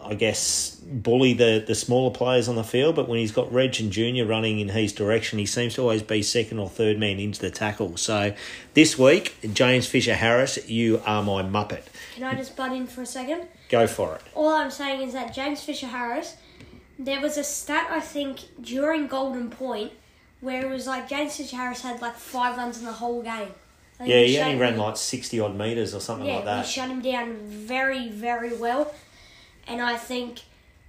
I 0.09 0.15
guess, 0.15 0.75
bully 0.87 1.35
the 1.35 1.63
the 1.67 1.75
smaller 1.75 2.11
players 2.11 2.49
on 2.49 2.57
the 2.57 2.65
field. 2.65 2.97
But 2.97 3.09
when 3.09 3.19
he's 3.19 3.33
got 3.33 3.53
Reg 3.53 3.79
and 3.81 3.93
Junior 3.93 4.25
running 4.25 4.59
in 4.61 4.69
his 4.71 4.93
direction, 4.93 5.39
he 5.39 5.47
seems 5.47 5.75
to 5.75 5.83
always 5.83 6.03
be 6.03 6.23
second 6.23 6.59
or 6.59 6.69
third 6.69 6.99
man 6.99 7.19
into 7.19 7.41
the 7.41 7.51
tackle. 7.51 7.97
So 7.97 8.35
this 8.75 8.99
week, 8.99 9.37
James 9.53 9.87
Fisher 9.87 10.15
Harris, 10.15 10.69
you 10.69 11.03
are 11.07 11.23
my 11.23 11.43
muppet. 11.43 11.83
Can 12.15 12.25
I 12.25 12.35
just 12.35 12.57
butt 12.57 12.73
in 12.73 12.87
for 12.87 13.03
a 13.03 13.07
second? 13.07 13.47
Go 13.69 13.87
for 13.87 14.15
it. 14.17 14.23
All 14.35 14.49
I'm 14.49 14.71
saying 14.71 15.03
is 15.07 15.13
that 15.13 15.35
James 15.35 15.63
Fisher 15.63 15.87
Harris, 15.89 16.37
there 16.99 17.21
was 17.21 17.37
a 17.37 17.45
stat 17.45 17.87
I 17.91 18.01
think 18.01 18.41
during 18.61 19.07
Golden 19.09 19.51
Point 19.51 19.93
where 20.41 20.65
it 20.65 20.69
was 20.73 20.87
like 20.87 21.09
James 21.09 21.37
Fisher 21.37 21.57
Harris 21.57 21.83
had 21.83 22.01
like 22.01 22.15
five 22.17 22.57
runs 22.57 22.79
in 22.79 22.85
the 22.85 22.93
whole 22.93 23.23
game. 23.23 23.51
Like, 24.01 24.09
Yeah, 24.09 24.21
he 24.23 24.39
only 24.39 24.53
him- 24.53 24.59
ran 24.61 24.77
like 24.79 24.97
sixty 24.97 25.41
odd 25.41 25.57
meters 25.57 25.95
or 25.95 26.01
something 26.01 26.27
yeah, 26.29 26.37
like 26.37 26.45
that. 26.45 26.67
shut 26.67 26.89
him 26.89 27.03
down 27.03 27.37
very 27.49 28.09
very 28.09 28.57
well, 28.57 28.93
and 29.69 29.81
I 29.81 29.97
think. 29.97 30.41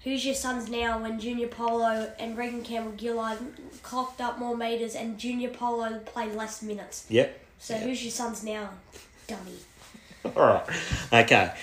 Who's 0.05 0.25
your 0.25 0.33
sons 0.33 0.69
now 0.69 0.99
when 1.01 1.19
Junior 1.19 1.49
Paulo 1.49 2.09
and 2.17 2.37
Reagan 2.37 2.63
Campbell 2.63 2.93
Gillard 2.97 3.37
clocked 3.83 4.21
up 4.21 4.39
more 4.39 4.55
meters 4.55 4.95
and 4.95 5.17
Junior 5.17 5.49
Paulo 5.49 5.99
played 6.05 6.35
less 6.35 6.61
minutes? 6.61 7.05
Yep. 7.09 7.37
So 7.59 7.75
who's 7.75 8.01
your 8.01 8.11
sons 8.11 8.41
now? 8.41 8.69
Dummy. 9.27 9.57
All 10.25 10.31
right. 10.45 10.63
Okay. 11.11 11.53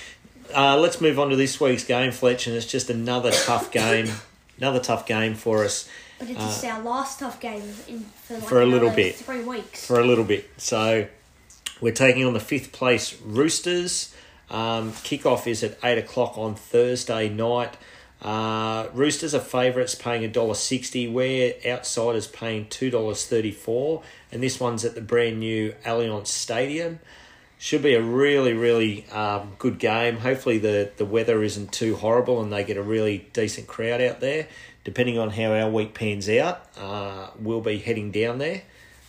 Uh, 0.54 0.76
let's 0.76 1.00
move 1.00 1.18
on 1.18 1.30
to 1.30 1.36
this 1.36 1.58
week's 1.58 1.84
game, 1.84 2.12
Fletch, 2.12 2.46
and 2.46 2.54
it's 2.54 2.66
just 2.66 2.90
another 2.90 3.30
tough 3.30 3.70
game. 3.70 4.08
Another 4.58 4.80
tough 4.80 5.06
game 5.06 5.34
for 5.34 5.64
us 5.64 5.86
But 6.18 6.28
it's 6.30 6.38
just 6.38 6.64
our 6.64 6.82
last 6.82 7.18
tough 7.20 7.40
game 7.40 7.62
in 7.88 8.00
for, 8.00 8.34
like 8.34 8.42
Uh, 8.42 8.46
For 8.46 8.60
a 8.62 8.66
little 8.66 8.90
bit. 8.90 9.16
Three 9.16 9.42
weeks. 9.44 9.86
for 9.86 9.98
a 10.00 10.04
little 10.04 10.24
bit. 10.24 10.48
So 10.58 11.06
we're 11.80 11.92
taking 11.92 12.24
on 12.24 12.32
the 12.34 12.40
fifth 12.40 12.72
place 12.72 13.18
Roosters. 13.22 14.14
Um, 14.50 14.92
kickoff 14.92 15.46
is 15.46 15.62
at 15.64 15.78
eight 15.82 15.98
o'clock 15.98 16.38
on 16.38 16.54
Thursday 16.54 17.28
night. 17.28 17.76
Uh, 18.22 18.88
Roosters 18.94 19.34
are 19.34 19.40
favourites, 19.40 19.94
paying 19.94 20.24
a 20.24 20.28
dollar 20.28 20.54
sixty. 20.54 21.06
We're 21.08 21.54
outsiders, 21.66 22.26
paying 22.26 22.68
two 22.68 22.90
dollars 22.90 23.26
thirty 23.26 23.52
four, 23.52 24.02
and 24.32 24.42
this 24.42 24.58
one's 24.58 24.84
at 24.84 24.94
the 24.94 25.00
brand 25.00 25.40
new 25.40 25.74
Allianz 25.84 26.28
Stadium. 26.28 27.00
Should 27.58 27.82
be 27.82 27.94
a 27.94 28.02
really, 28.02 28.52
really 28.52 29.08
um, 29.10 29.52
good 29.58 29.78
game. 29.78 30.18
Hopefully, 30.18 30.58
the, 30.58 30.90
the 30.98 31.06
weather 31.06 31.42
isn't 31.42 31.72
too 31.72 31.96
horrible 31.96 32.42
and 32.42 32.52
they 32.52 32.64
get 32.64 32.76
a 32.76 32.82
really 32.82 33.26
decent 33.32 33.66
crowd 33.66 34.02
out 34.02 34.20
there. 34.20 34.46
Depending 34.84 35.18
on 35.18 35.30
how 35.30 35.52
our 35.54 35.70
week 35.70 35.94
pans 35.94 36.28
out, 36.28 36.66
uh, 36.78 37.30
we'll 37.40 37.62
be 37.62 37.78
heading 37.78 38.10
down 38.10 38.36
there. 38.38 38.62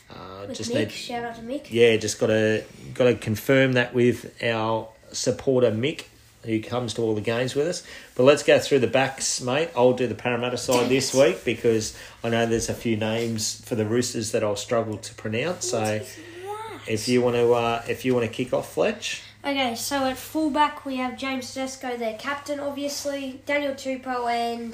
Uh, 0.09 0.45
With 0.47 0.57
just 0.57 0.71
Mick, 0.71 0.75
need, 0.75 0.91
shout 0.91 1.25
out 1.25 1.35
to 1.35 1.41
Mick. 1.41 1.67
yeah, 1.69 1.97
just 1.97 2.19
got 2.19 2.27
to 2.27 2.63
got 2.93 3.03
to 3.05 3.15
confirm 3.15 3.73
that 3.73 3.93
with 3.93 4.41
our 4.41 4.87
supporter 5.11 5.71
Mick, 5.71 6.05
who 6.43 6.61
comes 6.61 6.93
to 6.95 7.01
all 7.01 7.15
the 7.15 7.21
games 7.21 7.55
with 7.55 7.67
us. 7.67 7.83
But 8.15 8.23
let's 8.23 8.43
go 8.43 8.59
through 8.59 8.79
the 8.79 8.87
backs, 8.87 9.41
mate. 9.41 9.69
I'll 9.75 9.93
do 9.93 10.07
the 10.07 10.15
Parramatta 10.15 10.57
side 10.57 10.89
this 10.89 11.13
week 11.13 11.43
because 11.43 11.97
I 12.23 12.29
know 12.29 12.45
there's 12.45 12.69
a 12.69 12.73
few 12.73 12.95
names 12.95 13.61
for 13.65 13.75
the 13.75 13.85
Roosters 13.85 14.31
that 14.31 14.43
I'll 14.43 14.55
struggle 14.55 14.97
to 14.97 15.13
pronounce. 15.15 15.71
So 15.71 16.01
if 16.87 17.07
you 17.07 17.21
want 17.21 17.35
to, 17.35 17.53
uh, 17.53 17.83
if 17.87 18.05
you 18.05 18.13
want 18.13 18.25
to 18.25 18.31
kick 18.31 18.53
off, 18.53 18.73
Fletch. 18.73 19.23
Okay, 19.43 19.75
so 19.75 20.05
at 20.05 20.17
fullback 20.17 20.85
we 20.85 20.97
have 20.97 21.17
James 21.17 21.53
Tedesco, 21.53 21.97
their 21.97 22.17
captain, 22.17 22.59
obviously. 22.59 23.41
Daniel 23.45 23.73
Tupou 23.73 24.29
and 24.29 24.73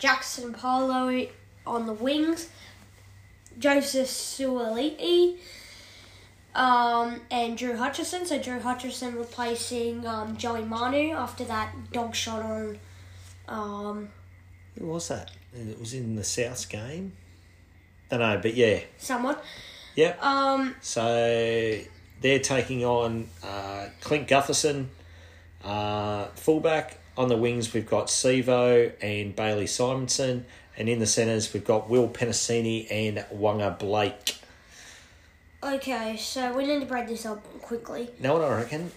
Jaxson 0.00 0.52
Paulo 0.52 1.26
on 1.66 1.86
the 1.86 1.92
wings. 1.92 2.48
Joseph 3.58 4.08
Suaalii. 4.08 5.38
Um, 6.54 7.20
and 7.30 7.56
Drew 7.56 7.76
Hutchison. 7.76 8.26
So 8.26 8.38
Drew 8.38 8.60
Hutchison 8.60 9.16
replacing 9.16 10.06
um, 10.06 10.36
Joey 10.36 10.64
Manu 10.64 11.12
after 11.12 11.44
that 11.44 11.72
dog 11.92 12.14
shot 12.14 12.42
on 12.42 12.78
um, 13.48 14.08
Who 14.78 14.86
was 14.86 15.08
that? 15.08 15.30
It 15.54 15.78
was 15.78 15.94
in 15.94 16.16
the 16.16 16.24
South 16.24 16.68
game. 16.68 17.12
Don't 18.10 18.20
know, 18.20 18.38
but 18.42 18.54
yeah, 18.54 18.80
someone. 18.98 19.36
yep. 19.94 20.22
Um, 20.22 20.74
So 20.82 21.78
they're 22.20 22.38
taking 22.38 22.84
on 22.84 23.28
uh, 23.42 23.86
Clint 24.00 24.28
Gutherson, 24.28 24.86
uh, 25.64 26.26
fullback. 26.34 26.98
On 27.16 27.28
the 27.28 27.36
wings, 27.36 27.74
we've 27.74 27.88
got 27.88 28.06
Sivo 28.06 28.92
and 29.02 29.36
Bailey 29.36 29.66
Simonsson. 29.66 30.44
And 30.78 30.88
in 30.88 30.98
the 30.98 31.06
centres, 31.06 31.52
we've 31.52 31.64
got 31.64 31.90
Will 31.90 32.08
Penisini 32.08 32.86
and 32.90 33.18
Waqa 33.34 33.78
Blake. 33.78 34.36
Okay, 35.62 36.16
so 36.16 36.52
we 36.56 36.66
need 36.66 36.80
to 36.80 36.86
break 36.86 37.06
this 37.06 37.24
up 37.24 37.42
quickly. 37.62 38.10
Know 38.18 38.34
what 38.34 38.42
I 38.42 38.56
reckon? 38.56 38.90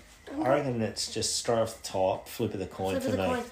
I 0.44 0.50
reckon 0.50 0.82
it's 0.82 1.14
just 1.14 1.36
straight 1.38 1.60
off 1.60 1.82
the 1.82 1.88
top, 1.88 2.28
flip 2.28 2.54
of 2.54 2.60
the 2.60 2.66
coin 2.66 2.92
Flip 3.00 3.04
for 3.04 3.10
of 3.10 3.18
the 3.18 3.24
me. 3.24 3.30
coin. 3.36 3.44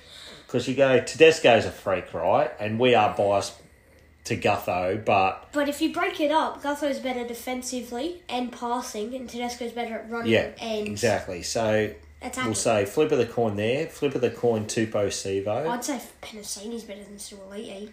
Because 0.48 0.68
you 0.68 0.76
go, 0.76 1.00
Tedesco's 1.00 1.66
a 1.66 1.72
freak, 1.72 2.14
right? 2.14 2.52
And 2.60 2.80
we 2.80 2.96
are 2.96 3.16
biased 3.16 3.54
to 4.26 4.36
Gutho, 4.38 5.04
but 5.06 5.50
But 5.52 5.70
if 5.70 5.82
you 5.82 5.94
break 5.94 6.20
it 6.20 6.32
up, 6.32 6.64
Gutho's 6.64 7.00
better 7.00 7.28
defensively 7.28 8.24
and 8.30 8.52
passing, 8.52 9.14
and 9.14 9.30
Tedesco's 9.30 9.74
better 9.74 9.96
at 9.96 10.10
running 10.10 10.32
yeah, 10.32 10.52
and 10.62 10.88
exactly. 10.88 11.44
So 11.44 11.94
attacking. 12.22 12.46
we'll 12.46 12.56
say 12.56 12.86
flip 12.86 13.12
of 13.12 13.18
the 13.20 13.26
coin 13.28 13.56
there, 13.58 13.88
flip 13.88 14.16
of 14.16 14.22
the 14.22 14.30
coin 14.32 14.66
Tupou 14.66 15.08
Sivo. 15.08 15.68
I'd 15.70 15.84
say 15.86 16.02
Penisini's 16.22 16.84
better 16.84 17.04
than 17.04 17.18
Suaalii. 17.18 17.92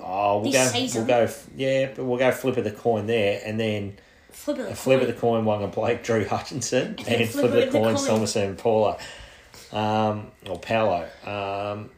Oh, 0.00 0.40
we'll 0.40 0.50
This 0.52 0.70
go. 0.72 0.78
season. 0.78 1.06
We'll 1.06 1.26
go. 1.26 1.32
Yeah, 1.56 1.92
but 1.94 2.04
we'll 2.04 2.18
go 2.18 2.30
flip 2.32 2.56
of 2.58 2.64
the 2.64 2.70
coin 2.72 3.06
there, 3.06 3.40
and 3.44 3.58
then 3.58 3.98
Flip 4.32 4.58
of 4.58 4.64
the 4.66 4.72
a 4.72 4.74
flip 4.74 5.00
of 5.00 5.06
coin. 5.06 5.14
the 5.14 5.20
coin, 5.20 5.44
Waqa 5.44 5.74
Blake, 5.74 6.02
Drew 6.02 6.24
Hutchinson, 6.24 6.96
and 7.06 7.28
flip 7.28 7.44
of 7.44 7.52
the 7.52 7.60
the 7.66 7.70
coin, 7.70 7.94
coin. 7.94 7.98
Somerset 7.98 8.48
and 8.48 8.58
Paula, 8.58 8.98
um, 9.72 10.28
or 10.48 10.58
Paolo. 10.58 11.08
Um, 11.24 11.90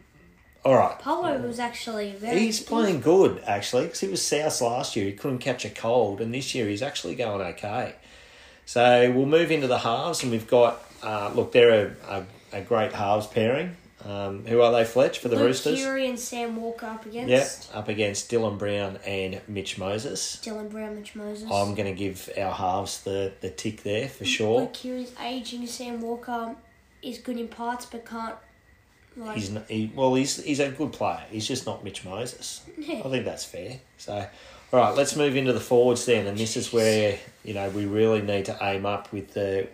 all 0.64 0.76
right. 0.76 0.98
Paulo 0.98 1.38
was 1.38 1.58
actually 1.58 2.12
very. 2.12 2.38
He's 2.38 2.60
playing 2.60 3.00
good 3.00 3.42
actually 3.46 3.84
because 3.84 4.00
he 4.00 4.08
was 4.08 4.22
South 4.22 4.60
last 4.60 4.94
year. 4.96 5.06
He 5.06 5.12
couldn't 5.12 5.38
catch 5.38 5.64
a 5.64 5.70
cold, 5.70 6.20
and 6.20 6.32
this 6.32 6.54
year 6.54 6.68
he's 6.68 6.82
actually 6.82 7.14
going 7.16 7.40
okay. 7.40 7.96
So 8.64 9.10
we'll 9.12 9.26
move 9.26 9.50
into 9.50 9.66
the 9.66 9.78
halves, 9.78 10.22
and 10.22 10.30
we've 10.30 10.46
got 10.46 10.84
uh, 11.02 11.32
look, 11.34 11.52
they're 11.52 11.94
a, 12.08 12.24
a, 12.52 12.58
a 12.58 12.60
great 12.62 12.92
halves 12.92 13.26
pairing. 13.26 13.76
Um, 14.04 14.44
who 14.46 14.60
are 14.62 14.72
they, 14.72 14.84
Fletch, 14.84 15.18
for 15.20 15.28
the 15.28 15.36
Luke 15.36 15.46
Roosters? 15.46 15.78
Keary 15.78 16.08
and 16.08 16.18
Sam 16.18 16.56
Walker 16.56 16.86
up 16.86 17.04
Yep, 17.08 17.24
against 17.24 17.74
up 17.74 17.88
against 17.88 18.30
Dylan 18.30 18.58
Brown 18.58 18.98
and 19.06 19.40
Mitch 19.46 19.78
Moses. 19.78 20.40
Dylan 20.44 20.70
Brown, 20.70 20.96
Mitch 20.96 21.14
Moses. 21.14 21.44
I'm 21.50 21.74
going 21.74 21.86
to 21.92 21.98
give 21.98 22.28
our 22.36 22.52
halves 22.52 23.02
the, 23.02 23.32
the 23.40 23.50
tick 23.50 23.82
there 23.82 24.08
for 24.08 24.24
sure. 24.24 24.60
Luke 24.62 24.72
Keary's 24.72 25.12
aging. 25.22 25.66
Sam 25.66 26.00
Walker 26.00 26.56
is 27.02 27.18
good 27.18 27.38
in 27.38 27.48
parts, 27.48 27.86
but 27.86 28.04
can't. 28.04 28.34
Like, 29.16 29.36
He's 29.36 29.50
not, 29.50 29.68
he, 29.68 29.92
well, 29.94 30.14
he's 30.14 30.42
he's 30.42 30.58
a 30.58 30.70
good 30.70 30.92
player. 30.92 31.22
He's 31.30 31.46
just 31.46 31.66
not 31.66 31.84
Mitch 31.84 32.04
Moses. 32.04 32.62
I 32.78 33.02
think 33.02 33.24
that's 33.26 33.44
fair. 33.44 33.78
So, 33.98 34.26
all 34.72 34.80
right, 34.80 34.96
let's 34.96 35.14
move 35.16 35.36
into 35.36 35.52
the 35.52 35.60
forwards 35.60 36.06
then, 36.06 36.26
and 36.26 36.38
this 36.38 36.56
is 36.56 36.72
where 36.72 37.18
you 37.44 37.52
know 37.52 37.68
we 37.68 37.84
really 37.84 38.22
need 38.22 38.46
to 38.46 38.56
aim 38.62 38.86
up 38.86 39.12
with 39.12 39.34
the 39.34 39.68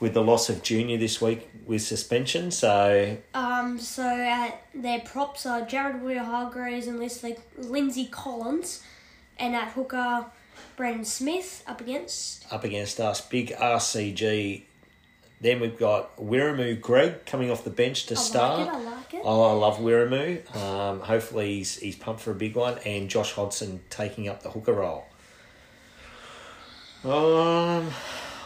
with 0.00 0.14
the 0.14 0.22
loss 0.22 0.48
of 0.48 0.62
Junior 0.62 0.96
this 0.98 1.20
week 1.20 1.48
with 1.66 1.82
suspension. 1.82 2.50
So, 2.50 3.18
Um, 3.34 3.78
so 3.78 4.02
at 4.02 4.62
their 4.74 5.00
props 5.00 5.46
are 5.46 5.60
Jared 5.62 5.96
Waerea-Hargreaves 6.02 6.86
and 6.86 6.98
Leslie, 6.98 7.36
Lindsay 7.56 8.06
Collins, 8.06 8.82
and 9.38 9.54
at 9.54 9.68
hooker 9.72 10.26
Brandon 10.76 11.04
Smith 11.04 11.62
up 11.66 11.80
against 11.80 12.50
up 12.52 12.64
against 12.64 12.98
us, 13.00 13.20
big 13.20 13.50
RCG. 13.52 14.64
Then 15.42 15.60
we've 15.60 15.78
got 15.78 16.16
Wiremu 16.18 16.80
Greig 16.82 17.24
coming 17.24 17.50
off 17.50 17.64
the 17.64 17.70
bench 17.70 18.06
to 18.06 18.14
I 18.14 18.18
start. 18.18 18.58
like 18.58 18.68
it, 18.68 18.74
I 18.74 18.90
like 18.90 19.14
Oh, 19.24 19.42
I 19.42 19.52
love 19.52 19.78
Wiremu. 19.78 20.54
Um, 20.56 21.00
hopefully 21.00 21.54
he's, 21.56 21.76
he's 21.78 21.96
pumped 21.96 22.20
for 22.20 22.30
a 22.30 22.34
big 22.34 22.56
one. 22.56 22.78
And 22.84 23.08
Josh 23.08 23.32
Hodgson 23.32 23.80
taking 23.88 24.28
up 24.28 24.42
the 24.42 24.50
hooker 24.50 24.74
role. 24.74 25.06
Um, 27.04 27.90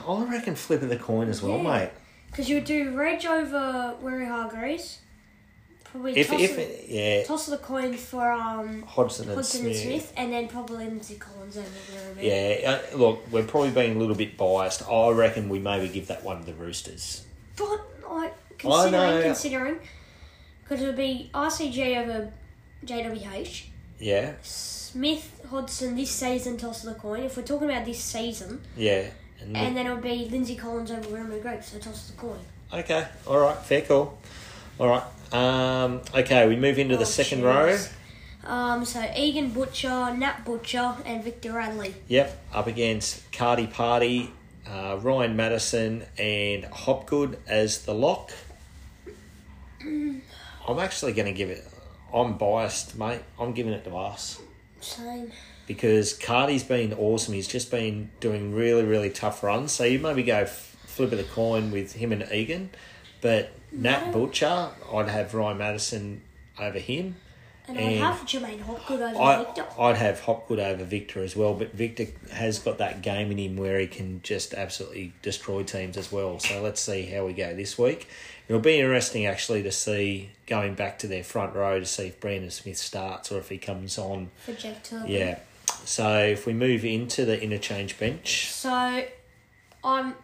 I 0.08 0.24
reckon 0.30 0.54
flipping 0.54 0.88
the 0.88 0.96
coin 0.96 1.28
as 1.28 1.42
well, 1.42 1.56
Yeah. 1.56 1.62
mate. 1.80 1.90
Because 2.30 2.48
you 2.48 2.56
would 2.56 2.64
do 2.64 2.96
Reg 2.96 3.24
over 3.24 3.94
Waerea-Hargreaves. 4.02 4.98
Probably 5.84 6.16
If, 6.16 6.28
toss, 6.28 6.40
if 6.40 6.56
the, 6.56 6.92
yeah, 6.92 7.22
toss 7.24 7.46
of 7.46 7.52
the 7.60 7.64
coin 7.64 7.94
for 7.96 8.32
um, 8.32 8.82
Hodgson 8.82 9.30
and 9.30 9.46
Smith. 9.46 9.64
and 9.66 9.76
Smith, 9.76 10.12
and 10.16 10.32
then 10.32 10.48
probably 10.48 10.78
Lindsay 10.86 11.14
Collins 11.14 11.56
over 11.56 11.68
Weary. 12.16 12.28
Yeah, 12.60 12.80
uh, 12.92 12.96
look, 12.96 13.22
we're 13.30 13.44
probably 13.44 13.70
being 13.70 13.94
a 13.94 13.98
little 14.00 14.16
bit 14.16 14.36
biased. 14.36 14.82
I 14.88 15.10
reckon 15.10 15.48
we 15.48 15.60
maybe 15.60 15.88
give 15.88 16.08
that 16.08 16.24
one 16.24 16.40
to 16.40 16.46
the 16.46 16.54
Roosters. 16.54 17.22
But 17.56 17.80
like 18.10 18.32
I 18.32 18.34
considering, 18.58 18.90
know. 18.92 19.22
considering, 19.22 19.78
because 20.64 20.82
it 20.82 20.86
would 20.86 20.96
be 20.96 21.30
RCG 21.32 21.96
over 22.02 22.32
JWH. 22.84 23.66
Yeah, 24.00 24.32
Smith 24.42 25.40
Hodgson 25.48 25.94
this 25.94 26.10
season 26.10 26.56
toss 26.56 26.84
of 26.84 26.92
the 26.92 27.00
coin. 27.00 27.22
If 27.22 27.36
we're 27.36 27.44
talking 27.44 27.70
about 27.70 27.84
this 27.84 28.02
season, 28.02 28.60
yeah. 28.76 29.10
And, 29.40 29.56
and 29.56 29.76
then 29.76 29.86
it 29.86 29.90
would 29.92 30.02
be 30.02 30.28
Lindsay 30.30 30.56
Collins 30.56 30.90
over 30.90 31.08
Weary 31.10 31.40
Greg, 31.40 31.62
so 31.62 31.78
toss 31.78 32.08
the 32.10 32.16
coin. 32.16 32.38
okay, 32.72 33.06
all 33.26 33.38
right, 33.40 33.56
fair 33.58 33.82
call. 33.82 34.18
All 34.80 34.88
right. 34.88 35.02
Um, 35.32 36.00
okay, 36.14 36.46
we 36.48 36.56
move 36.56 36.78
into 36.78 36.96
the 36.96 37.02
Oh, 37.02 37.04
second 37.06 37.40
jeez. 37.42 37.92
row. 38.44 38.50
Um, 38.50 38.84
so 38.84 39.02
Egan 39.16 39.50
Butcher, 39.50 40.14
Nat 40.14 40.44
Butcher, 40.44 40.94
and 41.04 41.22
Victor 41.24 41.52
Radley. 41.52 41.94
Yep, 42.08 42.38
up 42.52 42.66
against 42.66 43.30
Cardi 43.32 43.66
Party, 43.66 44.30
uh, 44.68 44.98
Ryan 45.00 45.34
Matterson, 45.36 46.04
and 46.18 46.64
Hopgood 46.66 47.38
as 47.46 47.84
the 47.84 47.94
lock. 47.94 48.32
I'm 49.82 50.78
actually 50.78 51.12
going 51.12 51.26
to 51.26 51.32
give 51.32 51.50
it. 51.50 51.66
I'm 52.12 52.36
biased, 52.38 52.96
mate. 52.96 53.20
I'm 53.38 53.52
giving 53.52 53.72
it 53.72 53.84
to 53.84 53.96
us 53.96 54.40
Same. 54.80 55.32
Because 55.66 56.12
Cardi's 56.18 56.62
been 56.64 56.92
awesome. 56.92 57.34
He's 57.34 57.48
just 57.48 57.70
been 57.70 58.10
doing 58.20 58.54
really, 58.54 58.84
really 58.84 59.10
tough 59.10 59.42
runs. 59.42 59.72
So 59.72 59.84
you 59.84 59.98
maybe 59.98 60.22
go 60.22 60.40
f- 60.40 60.76
flip 60.86 61.10
of 61.12 61.18
the 61.18 61.24
coin 61.24 61.70
with 61.70 61.94
him 61.94 62.12
and 62.12 62.30
Egan, 62.30 62.70
but 63.20 63.50
Nat 63.72 64.12
Butcher, 64.12 64.70
I'd 64.92 65.08
have 65.08 65.32
Ryan 65.34 65.58
Matterson 65.58 66.22
over 66.60 66.78
him. 66.78 67.16
And, 67.66 67.78
And 67.78 67.88
I 68.04 68.12
have 68.12 68.26
J'maine 68.26 68.60
Hopgood 68.60 69.00
over 69.00 69.18
I, 69.22 69.38
Victor. 69.38 69.64
I'd 69.78 69.96
have 69.96 70.20
Hopgood 70.20 70.58
over 70.60 70.84
Victor 70.84 71.22
as 71.24 71.34
well, 71.34 71.54
but 71.54 71.72
Victor 71.72 72.08
has 72.30 72.58
got 72.58 72.76
that 72.76 73.00
game 73.00 73.30
in 73.32 73.38
him 73.38 73.56
where 73.56 73.78
he 73.78 73.86
can 73.86 74.20
just 74.22 74.52
absolutely 74.52 75.14
destroy 75.22 75.62
teams 75.62 75.96
as 75.96 76.12
well. 76.12 76.38
So 76.38 76.60
let's 76.60 76.82
see 76.82 77.06
how 77.06 77.24
we 77.24 77.32
go 77.32 77.54
this 77.54 77.78
week. 77.78 78.06
It'll 78.48 78.60
be 78.60 78.80
interesting 78.80 79.24
actually 79.24 79.62
to 79.62 79.72
see 79.72 80.32
going 80.46 80.74
back 80.74 80.98
to 80.98 81.06
their 81.06 81.24
front 81.24 81.54
row 81.54 81.80
to 81.80 81.86
see 81.86 82.08
if 82.08 82.20
Brandon 82.20 82.50
Smith 82.50 82.76
starts 82.76 83.32
or 83.32 83.38
if 83.38 83.48
he 83.48 83.56
comes 83.56 83.96
on. 83.96 84.30
for. 84.44 84.52
Yeah. 85.08 85.38
So 85.84 86.18
if 86.18 86.46
we 86.46 86.52
move 86.52 86.84
into 86.84 87.24
the 87.24 87.40
interchange 87.40 87.98
bench, 87.98 88.50
So, 88.50 89.04
I'm 89.82 90.14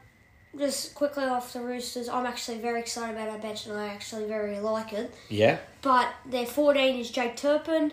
just 0.58 0.94
quickly 0.94 1.24
off 1.24 1.52
the 1.52 1.60
Roosters. 1.60 2.08
I'm 2.08 2.26
actually 2.26 2.58
very 2.58 2.80
excited 2.80 3.14
about 3.16 3.28
our 3.28 3.38
bench, 3.38 3.66
and 3.66 3.76
I 3.76 3.88
actually 3.88 4.26
very 4.26 4.58
like 4.58 4.92
it. 4.92 5.12
yeah, 5.28 5.58
But 5.82 6.08
their 6.26 6.46
14 6.46 6.98
is 6.98 7.10
Jake 7.10 7.36
Turpin, 7.36 7.92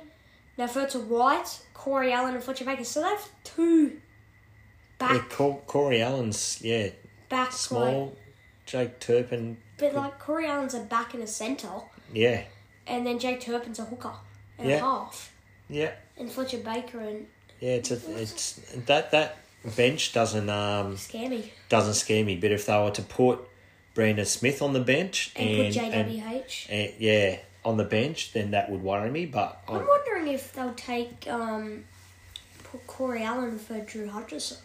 Naufahu 0.57 1.05
Whyte, 1.05 1.59
Corey 1.73 2.11
Allan, 2.13 2.33
and 2.35 2.43
Fletcher 2.43 2.65
Baker. 2.65 2.83
So 2.83 3.01
they 3.01 3.09
have 3.09 3.29
two 3.43 3.87
yeah 4.99 5.13
back 5.13 5.29
Cor- 5.29 5.61
Corey 5.67 6.01
Allan's 6.01 6.59
yeah 6.63 6.87
back 7.29 7.51
small, 7.51 8.05
Like, 8.07 8.17
Jake 8.65 8.99
Turpin 8.99 9.57
but 9.77 9.93
like 9.93 10.17
Corey 10.17 10.47
Allan's 10.47 10.73
a 10.73 10.79
back 10.79 11.13
and 11.13 11.21
a 11.21 11.27
centre, 11.27 11.69
yeah 12.11 12.41
and 12.87 13.05
then 13.05 13.19
Jake 13.19 13.39
Turpin's 13.41 13.77
a 13.77 13.83
hooker 13.85 14.13
and 14.57 14.67
Yeah. 14.67 14.77
a 14.77 14.79
half, 14.79 15.31
yeah 15.69 15.91
and 16.17 16.31
Fletcher 16.31 16.57
Baker 16.57 16.99
and 16.99 17.27
yeah 17.59 17.71
it's 17.71 17.91
a, 17.91 17.99
it's 18.21 18.53
that 18.85 19.11
that 19.11 19.37
bench 19.75 20.13
doesn't 20.13 20.49
um 20.49 20.95
Scammy 20.95 21.49
doesn't 21.69 21.95
scare 21.95 22.23
me. 22.23 22.35
But 22.35 22.51
if 22.51 22.65
they 22.65 22.77
were 22.77 22.91
to 22.91 23.01
put 23.01 23.39
Brandon 23.93 24.25
Smith 24.25 24.61
on 24.61 24.73
the 24.73 24.79
bench 24.79 25.31
and, 25.35 25.49
and, 25.49 25.75
JWH. 25.75 26.67
and- 26.69 26.93
yeah 26.99 27.37
on 27.65 27.75
the 27.75 27.83
bench, 27.83 28.31
then 28.31 28.51
that 28.51 28.69
would 28.71 28.81
worry 28.81 29.09
me. 29.11 29.25
But 29.25 29.61
I'm 29.67 29.81
I 29.81 29.83
wondering 29.83 30.27
if 30.33 30.53
they'll 30.53 30.73
take 30.73 31.27
um, 31.27 31.83
put 32.63 32.87
Corey 32.87 33.23
Allan 33.23 33.59
for 33.59 33.79
Drew 33.81 34.07
Hutchison. 34.07 34.57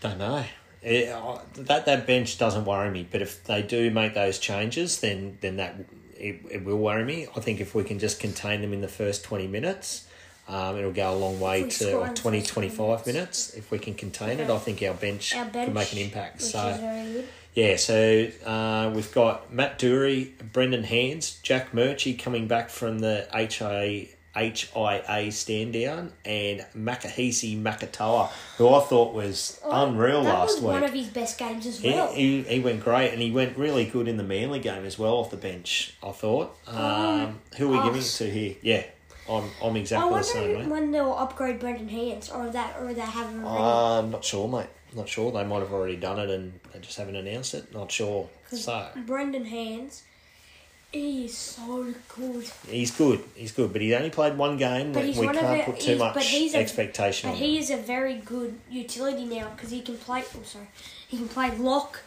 don't 0.00 0.18
know. 0.18 0.44
It, 0.82 1.12
I- 1.12 1.40
that 1.56 1.84
that 1.84 2.06
bench 2.06 2.38
doesn't 2.38 2.64
worry 2.64 2.90
me. 2.90 3.06
But 3.10 3.20
if 3.20 3.44
they 3.44 3.62
do 3.62 3.90
make 3.90 4.14
those 4.14 4.38
changes, 4.38 5.00
then 5.00 5.36
then 5.42 5.56
that 5.56 5.74
it, 6.16 6.40
it 6.50 6.64
will 6.64 6.78
worry 6.78 7.04
me. 7.04 7.26
I 7.36 7.40
think 7.40 7.60
if 7.60 7.74
we 7.74 7.84
can 7.84 7.98
just 7.98 8.20
contain 8.20 8.62
them 8.62 8.72
in 8.72 8.80
the 8.80 8.88
first 8.88 9.24
twenty 9.24 9.46
minutes. 9.46 10.06
Um, 10.50 10.76
it'll 10.76 10.90
go 10.92 11.12
a 11.12 11.14
long 11.14 11.38
way 11.38 11.62
to 11.62 11.70
score 11.70 12.00
or 12.00 12.06
in 12.08 12.14
the 12.14 12.20
20, 12.20 12.40
first 12.40 12.52
20 12.52 12.68
25 12.70 12.78
minutes. 13.06 13.06
minutes. 13.06 13.54
If 13.54 13.70
we 13.70 13.78
can 13.78 13.94
contain 13.94 14.40
it, 14.40 14.50
I 14.50 14.58
think 14.58 14.82
our 14.82 14.94
bench, 14.94 15.34
Our 15.34 15.44
bench 15.44 15.66
could 15.66 15.74
make 15.74 15.92
an 15.92 15.98
impact. 15.98 16.42
So 16.42 16.58
is 16.68 16.80
very 16.80 17.12
good. 17.12 17.28
Yeah, 17.54 17.76
so 17.76 18.28
uh, 18.46 18.92
we've 18.94 19.10
got 19.12 19.52
Matt 19.52 19.78
Doorey, 19.78 20.34
Brendan 20.52 20.84
Hands, 20.84 21.38
Jack 21.42 21.72
Murchie 21.72 22.16
coming 22.18 22.46
back 22.46 22.70
from 22.70 23.00
the 23.00 23.26
HIA, 23.32 24.06
HIA 24.36 25.32
stand 25.32 25.72
down, 25.72 26.12
and 26.24 26.64
Makahesi 26.76 27.60
Makatoa, 27.60 28.28
who 28.56 28.68
I 28.72 28.80
thought 28.80 29.14
was 29.14 29.60
unreal 29.64 30.18
Oh, 30.18 30.22
that 30.24 30.32
last 30.32 30.54
was 30.54 30.60
week. 30.62 30.72
one 30.72 30.84
of 30.84 30.92
his 30.92 31.08
best 31.08 31.38
games 31.38 31.66
as 31.66 31.82
well. 31.82 32.12
he, 32.12 32.42
he 32.42 32.60
went 32.60 32.84
great, 32.84 33.12
and 33.12 33.20
he 33.20 33.30
went 33.30 33.56
really 33.58 33.84
good 33.84 34.06
in 34.06 34.16
the 34.16 34.22
Manly 34.24 34.60
game 34.60 34.84
as 34.84 34.98
well 34.98 35.14
off 35.14 35.30
the 35.30 35.36
bench, 35.36 35.94
I 36.02 36.12
thought. 36.12 36.56
Um, 36.68 37.40
who 37.56 37.68
are 37.74 37.78
we 37.78 37.84
giving 37.88 38.00
it 38.02 38.06
to 38.06 38.30
here? 38.30 38.54
Yeah, 38.62 38.84
I'm, 39.28 39.44
I'm 39.62 39.76
exactly 39.76 40.10
the 40.18 40.22
same, 40.22 40.42
wonder 40.42 40.58
mate. 40.58 40.68
when 40.68 40.90
they'll 40.92 41.12
upgrade 41.14 41.58
Brendan 41.60 41.88
Hands 41.88 42.28
or 42.30 42.48
that 42.50 42.76
or 42.80 42.92
they 42.94 43.00
haven't 43.00 43.44
already. 43.44 43.62
Uh, 43.62 43.98
I'm 44.00 44.10
not 44.10 44.24
sure, 44.24 44.48
mate. 44.48 44.66
Not 44.94 45.08
sure. 45.08 45.30
They 45.30 45.44
might 45.44 45.60
have 45.60 45.72
already 45.72 45.96
done 45.96 46.18
it 46.18 46.30
and 46.30 46.58
they 46.72 46.80
just 46.80 46.98
haven't 46.98 47.14
announced 47.16 47.54
it. 47.54 47.72
Not 47.72 47.92
sure. 47.92 48.28
So. 48.50 48.88
Brendan 49.06 49.44
Hands, 49.44 50.02
he 50.90 51.26
is 51.26 51.36
so 51.38 51.94
good. 52.16 52.44
He's 52.68 52.90
good. 52.90 53.22
He's 53.36 53.52
good, 53.52 53.72
but 53.72 53.80
he's 53.82 53.94
only 53.94 54.10
played 54.10 54.36
one 54.36 54.56
game. 54.56 54.92
But 54.92 55.02
We 55.02 55.08
he's 55.08 55.18
we 55.18 55.26
one 55.26 55.36
can't 55.36 55.60
of 55.60 55.66
put 55.66 55.78
too 55.80 55.86
he's- 55.92 55.98
much 56.00 56.14
but 56.14 56.22
he's 56.24 56.54
a, 56.54 56.58
expectation 56.58 57.30
But 57.30 57.34
on 57.36 57.38
he 57.42 57.58
is 57.58 57.70
a 57.70 57.76
very 57.76 58.14
good 58.16 58.58
utility 58.68 59.24
now 59.26 59.50
because 59.50 59.70
he 59.70 59.80
can 59.82 59.96
play. 59.96 60.24
Oh, 60.36 60.42
sorry, 60.42 60.66
he 61.06 61.18
can 61.18 61.28
play 61.28 61.56
lock, 61.56 62.00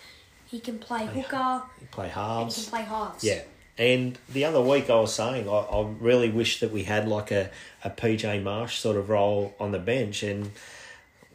he 0.47 0.60
can 0.60 0.78
play 0.80 1.06
hooker, 1.06 1.62
He 1.80 1.86
play 1.86 2.06
and 2.06 2.13
he 2.13 2.19
can 2.19 2.39
halves. 2.41 2.69
play 2.69 2.82
halves. 2.82 3.23
Yeah. 3.23 3.43
And 3.78 4.18
the 4.30 4.46
other 4.46 4.62
week 4.62 4.90
I 4.90 4.96
was 4.96 5.14
saying 5.16 5.50
I, 5.50 5.52
I 5.52 5.88
really 6.00 6.30
wish 6.30 6.60
that 6.60 6.72
we 6.72 6.84
had 6.84 7.08
like 7.08 7.32
a, 7.32 7.50
a 7.84 7.90
PJ 7.90 8.44
Marsh 8.44 8.78
sort 8.78 8.98
of 8.98 9.10
role 9.10 9.56
on 9.60 9.72
the 9.72 9.80
bench 9.80 10.22
and 10.22 10.52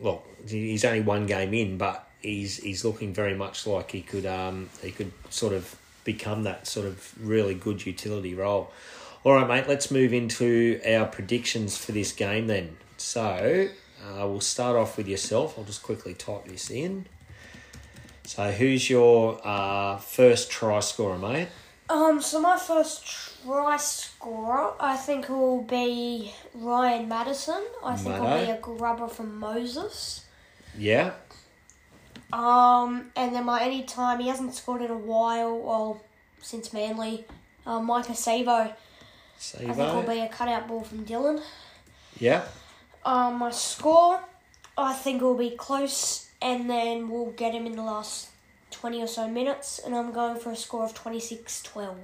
look, 0.00 0.24
he's 0.46 0.84
only 0.84 1.00
one 1.00 1.26
game 1.26 1.52
in, 1.52 1.78
but 1.78 2.08
he's 2.20 2.58
he's 2.58 2.84
looking 2.84 3.12
very 3.12 3.34
much 3.34 3.66
like 3.66 3.90
he 3.90 4.02
could 4.02 4.26
um 4.26 4.68
he 4.82 4.90
could 4.90 5.12
sort 5.30 5.52
of 5.52 5.76
become 6.04 6.44
that 6.44 6.66
sort 6.66 6.86
of 6.86 7.12
really 7.20 7.54
good 7.54 7.84
utility 7.84 8.34
role. 8.34 8.70
All 9.24 9.34
right, 9.34 9.48
mate. 9.48 9.68
Let's 9.68 9.90
move 9.90 10.12
into 10.12 10.80
our 10.86 11.06
predictions 11.06 11.76
for 11.76 11.92
this 11.92 12.12
game 12.12 12.46
then. 12.46 12.76
So 12.96 13.68
uh, 14.02 14.26
we'll 14.26 14.40
start 14.40 14.76
off 14.76 14.96
with 14.96 15.08
yourself. 15.08 15.58
I'll 15.58 15.64
just 15.64 15.82
quickly 15.82 16.14
type 16.14 16.46
this 16.46 16.70
in. 16.70 17.06
So 18.24 18.52
who's 18.52 18.88
your 18.88 19.40
uh, 19.44 19.96
first 19.98 20.50
try 20.50 20.80
scorer, 20.80 21.18
mate? 21.18 21.48
Um. 21.90 22.20
So 22.20 22.40
my 22.40 22.58
first 22.58 23.06
try 23.44 23.76
scorer, 23.76 24.74
I 24.80 24.96
think 24.96 25.28
will 25.28 25.62
be 25.62 26.32
Ryan 26.54 27.08
Matterson. 27.08 27.62
I 27.84 27.96
think 27.96 28.16
it 28.16 28.20
will 28.20 28.44
be 28.44 28.50
a 28.50 28.58
grubber 28.58 29.08
from 29.08 29.38
Moses. 29.38 30.24
Yeah. 30.76 31.12
Um, 32.32 33.10
and 33.16 33.34
then 33.34 33.44
my 33.46 33.62
any 33.62 33.84
time 33.84 34.20
he 34.20 34.28
hasn't 34.28 34.54
scored 34.54 34.82
in 34.82 34.90
a 34.90 34.98
while, 34.98 35.58
well, 35.58 36.02
since 36.40 36.72
Manly, 36.72 37.24
uh, 37.66 37.80
Maika 37.80 38.12
Sivo. 38.12 38.72
I 39.56 39.72
think 39.72 39.76
will 39.94 40.02
be 40.02 40.20
a 40.20 40.28
cutout 40.28 40.66
ball 40.68 40.82
from 40.82 41.04
Dylan. 41.04 41.40
Yeah. 42.18 42.44
Um, 43.04 43.38
my 43.38 43.50
score, 43.50 44.20
I 44.76 44.92
think 44.92 45.22
will 45.22 45.36
be 45.36 45.50
close, 45.50 46.28
and 46.42 46.68
then 46.68 47.08
we'll 47.08 47.30
get 47.30 47.54
him 47.54 47.64
in 47.64 47.76
the 47.76 47.82
last 47.82 48.28
twenty 48.78 49.02
or 49.02 49.06
so 49.08 49.28
minutes, 49.28 49.80
and 49.84 49.94
I'm 49.94 50.12
going 50.12 50.38
for 50.38 50.52
a 50.52 50.56
score 50.56 50.84
of 50.84 50.94
26-12. 50.94 51.96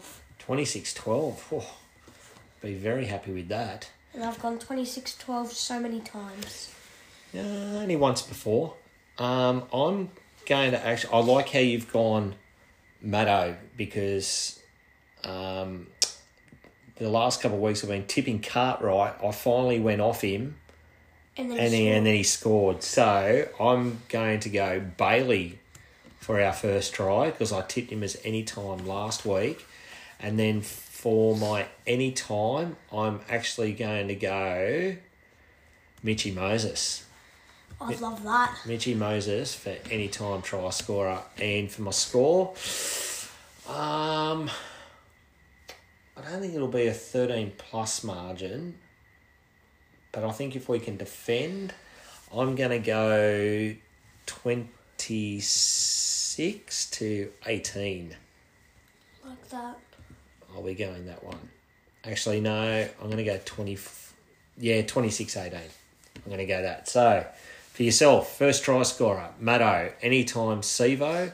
26-12. 0.46 1.36
Oh, 1.52 1.76
be 2.60 2.74
very 2.74 3.04
happy 3.06 3.32
with 3.32 3.48
that. 3.48 3.90
And 4.12 4.24
I've 4.24 4.40
gone 4.40 4.58
26-12 4.58 5.48
so 5.48 5.78
many 5.78 6.00
times. 6.00 6.74
Uh, 7.34 7.38
only 7.38 7.96
once 7.96 8.22
before. 8.22 8.74
Um, 9.18 9.64
I'm 9.72 10.10
going 10.46 10.72
to 10.72 10.84
actually. 10.84 11.12
I 11.14 11.18
like 11.20 11.50
how 11.50 11.60
you've 11.60 11.92
gone 11.92 12.34
Maddo 13.04 13.56
because 13.76 14.58
um, 15.22 15.86
the 16.96 17.08
last 17.08 17.40
couple 17.40 17.58
of 17.58 17.62
weeks 17.62 17.84
I've 17.84 17.90
been 17.90 18.06
tipping 18.06 18.40
Cartwright. 18.40 19.14
I 19.22 19.30
finally 19.32 19.80
went 19.80 20.00
off 20.00 20.20
him 20.22 20.56
And 21.36 21.50
then, 21.50 21.58
and 21.58 21.72
he 21.72 21.88
and 21.88 22.06
then 22.06 22.14
he 22.14 22.22
scored. 22.24 22.82
So 22.82 23.48
I'm 23.60 24.00
going 24.08 24.40
to 24.40 24.48
go 24.48 24.80
Bailey 24.80 25.60
for 26.24 26.40
our 26.40 26.54
first 26.54 26.94
try 26.94 27.30
because 27.30 27.52
I 27.52 27.60
tipped 27.60 27.92
him 27.92 28.02
as 28.02 28.18
any 28.24 28.44
time 28.44 28.86
last 28.86 29.26
week, 29.26 29.66
and 30.18 30.38
then 30.38 30.62
for 30.62 31.36
my 31.36 31.66
anytime, 31.86 32.76
I'm 32.90 33.20
actually 33.28 33.74
going 33.74 34.08
to 34.08 34.14
go 34.14 34.96
Mitchy 36.02 36.30
Moses. 36.30 37.04
I'd 37.78 38.00
love 38.00 38.24
that. 38.24 38.56
Mitchy 38.64 38.94
Moses 38.94 39.54
for 39.54 39.76
anytime 39.90 40.40
try 40.40 40.70
scorer. 40.70 41.20
And 41.38 41.70
for 41.70 41.82
my 41.82 41.90
score, 41.90 42.54
um, 43.68 44.48
I 46.16 46.22
don't 46.22 46.40
think 46.40 46.54
it'll 46.54 46.68
be 46.68 46.86
a 46.86 46.94
13 46.94 47.52
plus 47.58 48.02
margin, 48.02 48.78
but 50.10 50.24
I 50.24 50.30
think 50.30 50.56
if 50.56 50.70
we 50.70 50.78
can 50.78 50.96
defend, 50.96 51.74
I'm 52.34 52.54
going 52.54 52.70
to 52.70 52.78
go 52.78 53.74
26 54.98 56.90
to 56.90 57.30
18. 57.46 58.16
Like 59.24 59.48
that. 59.48 59.78
I'll 60.54 60.62
be 60.62 60.74
going 60.74 61.06
that 61.06 61.24
one. 61.24 61.48
Actually, 62.04 62.40
no, 62.40 62.88
I'm 63.00 63.06
going 63.06 63.16
to 63.16 63.24
go 63.24 63.38
20. 63.44 63.78
Yeah, 64.58 64.82
26 64.82 65.36
18. 65.36 65.58
I'm 65.58 65.62
going 66.26 66.38
to 66.38 66.46
go 66.46 66.62
that. 66.62 66.88
So, 66.88 67.26
for 67.72 67.82
yourself, 67.82 68.38
first 68.38 68.62
try 68.62 68.82
scorer, 68.84 69.30
Maddo, 69.42 69.92
anytime 70.00 70.60
Sivo. 70.60 71.32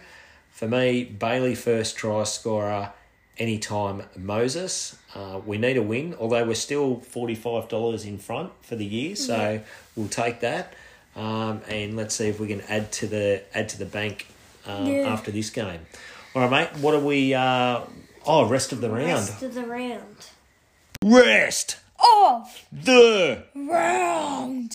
For 0.51 0.67
me, 0.67 1.05
Bailey, 1.05 1.55
first 1.55 1.97
try 1.97 2.25
scorer, 2.25 2.93
anytime 3.39 4.03
Moses. 4.17 4.97
Uh, 5.15 5.41
we 5.45 5.59
need 5.59 5.77
a 5.77 5.83
win, 5.83 6.15
although 6.19 6.45
we're 6.45 6.55
still 6.55 6.99
$45 6.99 8.07
in 8.07 8.19
front 8.19 8.53
for 8.63 8.77
the 8.77 8.85
year, 8.85 9.17
so 9.17 9.61
we'll 9.97 10.09
take 10.09 10.41
that. 10.41 10.75
Um, 11.17 11.61
and 11.69 11.97
let's 11.97 12.15
see 12.15 12.29
if 12.29 12.39
we 12.41 12.47
can 12.47 12.61
add 12.63 12.93
to 12.93 13.07
the 13.07 13.43
add 13.53 13.69
to 13.71 13.79
the 13.79 13.87
bank 13.87 14.27
um, 14.67 14.87
Yeah. 14.87 15.09
after 15.13 15.31
this 15.31 15.51
game. 15.51 15.81
All 16.35 16.43
right, 16.43 16.51
mate. 16.73 16.81
What 16.83 16.95
are 16.95 17.01
we? 17.01 17.35
Uh, 17.35 17.81
oh, 18.27 18.47
rest 18.47 18.73
of 18.73 18.81
the 18.81 18.91
round. 18.91 19.09
Rest 19.29 19.43
of 19.43 19.55
the 19.55 19.65
round. 19.67 20.27
Rest 21.05 21.79
Off 21.99 22.67
the 22.73 23.43
round. 23.55 24.75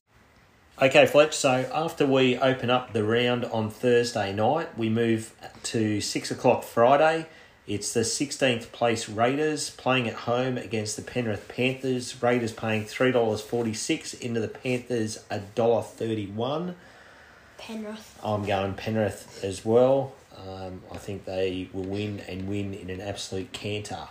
Okay, 0.81 1.05
Fletch. 1.05 1.33
So 1.33 1.69
after 1.73 2.05
we 2.05 2.37
open 2.37 2.69
up 2.69 2.91
the 2.93 3.03
round 3.03 3.45
on 3.45 3.69
Thursday 3.69 4.33
night, 4.33 4.77
we 4.77 4.89
move 4.89 5.33
to 5.63 6.01
six 6.01 6.31
o'clock 6.31 6.63
Friday. 6.63 7.27
It's 7.67 7.93
the 7.93 8.01
16th 8.01 8.71
place 8.71 9.09
Raiders 9.09 9.71
playing 9.71 10.07
at 10.07 10.13
home 10.13 10.55
against 10.55 10.95
the 10.97 11.01
Penrith 11.01 11.47
Panthers. 11.47 12.21
Raiders 12.21 12.51
paying 12.51 12.85
$3.46 12.85 14.21
into 14.21 14.39
the 14.39 14.47
Panthers 14.47 15.23
$1.31. 15.31 16.75
Penrith. 17.57 18.19
I'm 18.23 18.45
going 18.45 18.75
Penrith 18.75 19.43
as 19.43 19.65
well. 19.65 20.13
Um, 20.37 20.83
I 20.91 20.97
think 20.97 21.25
they 21.25 21.69
will 21.73 21.85
win 21.85 22.19
and 22.27 22.47
win 22.47 22.75
in 22.75 22.91
an 22.91 23.01
absolute 23.01 23.51
canter. 23.51 24.09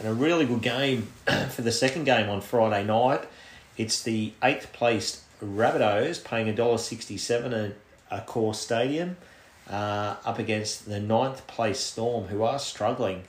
And 0.00 0.08
a 0.08 0.12
really 0.12 0.44
good 0.44 0.62
game 0.62 1.12
for 1.50 1.62
the 1.62 1.72
second 1.72 2.04
game 2.04 2.28
on 2.28 2.40
Friday 2.40 2.84
night. 2.84 3.22
It's 3.76 4.02
the 4.02 4.32
eighth 4.42 4.72
placed 4.72 5.20
Rabbitohs 5.40 6.24
paying 6.24 6.52
$1.67 6.52 7.74
at 8.10 8.18
a 8.18 8.24
core 8.24 8.54
stadium 8.54 9.16
uh, 9.70 10.16
up 10.24 10.38
against 10.38 10.86
the 10.86 11.00
ninth 11.00 11.46
place 11.46 11.80
Storm 11.80 12.26
who 12.28 12.42
are 12.42 12.58
struggling. 12.58 13.24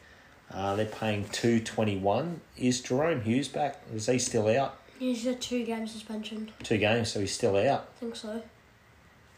Uh, 0.52 0.76
they're 0.76 0.86
paying 0.86 1.26
two 1.30 1.60
twenty 1.60 1.97
one. 1.97 2.41
Is 2.58 2.82
Jahrome 2.82 3.23
Hughes 3.23 3.47
back? 3.47 3.82
Is 3.93 4.06
he 4.08 4.17
still 4.19 4.47
out? 4.47 4.78
He's 5.00 5.26
a 5.28 5.36
two 5.36 5.63
game 5.65 5.88
suspension. 5.88 6.52
Two 6.63 6.78
games, 6.78 7.12
so 7.12 7.19
he's 7.19 7.34
still 7.34 7.56
out. 7.58 7.89
I 7.97 8.00
think 8.00 8.15
so. 8.15 8.30
I 8.30 8.32
think 8.34 8.45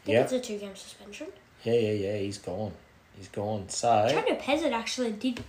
Yeah, 0.06 0.22
it's 0.22 0.32
a 0.32 0.40
two 0.40 0.58
game 0.58 0.76
suspension. 0.76 1.26
yeah, 1.64 1.74
yeah, 1.74 1.92
yeah. 1.92 2.16
He's 2.18 2.38
gone. 2.38 2.72
He's 3.16 3.28
gone. 3.28 3.68
So 3.68 4.08
Tony 4.10 4.36
Pezzett 4.36 4.72
actually 4.72 5.12
did 5.12 5.42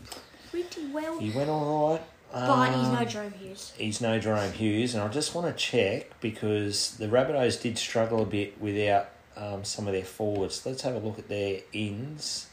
pretty 0.49 0.87
well. 0.87 1.19
He 1.19 1.29
went 1.31 1.49
all 1.49 1.91
right. 1.91 2.01
But 2.33 2.67
he's 2.69 2.87
no 2.87 2.99
Um, 2.99 3.05
Jahrome 3.05 3.33
Hughes. 3.37 3.73
He's 3.77 3.99
no 4.01 4.17
Jahrome 4.17 4.53
Hughes, 4.53 4.93
and 4.95 5.03
I 5.03 5.09
just 5.09 5.35
want 5.35 5.47
to 5.47 5.53
check 5.53 6.19
because 6.21 6.95
the 6.97 7.07
Rabbitohs 7.07 7.61
did 7.61 7.77
struggle 7.77 8.21
a 8.21 8.25
bit 8.25 8.59
without 8.61 9.09
um, 9.37 9.63
some 9.63 9.87
of 9.87 9.93
their 9.93 10.03
forwards. 10.05 10.65
Let's 10.65 10.81
have 10.83 10.95
a 10.95 10.99
look 10.99 11.19
at 11.19 11.27
their 11.27 11.61
ends. 11.73 12.47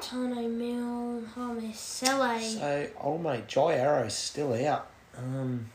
Tano 0.00 0.50
Mill, 0.50 1.22
Sele. 1.72 2.40
So, 2.40 2.88
old 3.00 3.22
mate 3.22 3.46
Jai 3.46 3.74
Arrow's 3.74 4.14
still 4.14 4.52
out. 4.66 4.88
Um, 5.16 5.70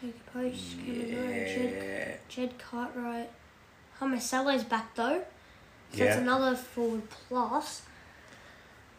Jacob 0.00 0.20
Post, 0.32 0.76
Rowe, 0.86 0.92
Jed, 0.94 1.84
yeah, 1.84 2.14
Jed 2.28 2.58
Cartwright. 2.58 3.30
Sele's 4.18 4.64
back 4.64 4.94
though. 4.96 5.22
So 5.92 5.98
Yeah. 5.98 6.04
it's 6.06 6.16
another 6.16 6.56
forward 6.56 7.02
plus. 7.08 7.82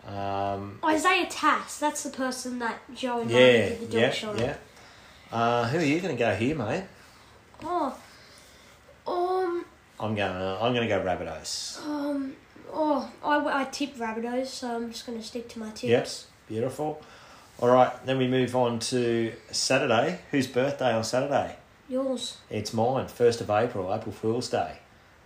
um, 0.07 0.79
Isaiah 0.85 1.27
Tass, 1.27 1.79
that's 1.79 2.03
the 2.03 2.09
person 2.09 2.59
that 2.59 2.79
Joe 2.95 3.19
and 3.21 3.31
yeah, 3.31 3.39
did 3.69 3.79
the 3.81 3.85
dog 3.85 3.93
yeah, 3.95 4.11
shot 4.11 4.37
yeah. 4.39 4.55
Uh, 5.31 5.67
who 5.67 5.79
are 5.79 5.83
you 5.83 5.99
going 5.99 6.15
to 6.15 6.19
go 6.19 6.33
here, 6.35 6.55
mate? 6.55 6.83
Oh, 7.63 7.97
I'm 10.03 10.15
to 10.15 10.57
I'm 10.61 10.73
to 10.87 10.87
go 10.87 10.99
Rabbitohs. 10.99 11.81
um, 11.85 12.35
oh, 12.73 13.09
I, 13.23 13.61
I 13.61 13.63
tipped 13.65 13.97
Rabbitohs, 13.97 14.47
so 14.47 14.75
I'm 14.75 14.91
just 14.91 15.05
to 15.17 15.23
stick 15.23 15.47
to 15.49 15.59
my 15.59 15.69
tips. 15.69 15.83
Yes, 15.83 16.27
beautiful. 16.47 17.01
All 17.59 17.69
right, 17.69 18.05
then 18.05 18.17
we 18.17 18.27
move 18.27 18.53
on 18.55 18.79
to 18.79 19.31
Saturday. 19.51 20.19
Whose 20.31 20.47
birthday 20.47 20.91
on 20.91 21.05
Saturday? 21.05 21.55
Yours. 21.87 22.37
It's 22.49 22.73
mine, 22.73 23.05
1st 23.05 23.41
of 23.41 23.49
April, 23.49 23.93
April 23.93 24.11
Fool's 24.11 24.49
Day. 24.49 24.79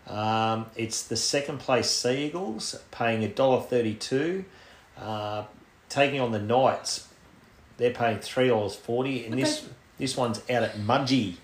Um, 0.06 0.68
it's 0.76 1.04
the 1.04 1.16
second 1.16 1.60
place 1.60 1.90
Sea 1.90 2.28
Eagles 2.28 2.80
paying 2.92 3.28
$1.32. 3.28 4.46
Uh, 5.00 5.46
taking 5.90 6.20
on 6.20 6.32
the 6.32 6.40
Knights, 6.40 7.08
they're 7.78 7.92
paying 7.92 8.18
$3.40. 8.20 9.26
And 9.26 9.40
this, 9.40 9.68
this 9.98 10.18
one's 10.18 10.40
out 10.50 10.64
at 10.64 10.76
Mudgee 10.76 11.38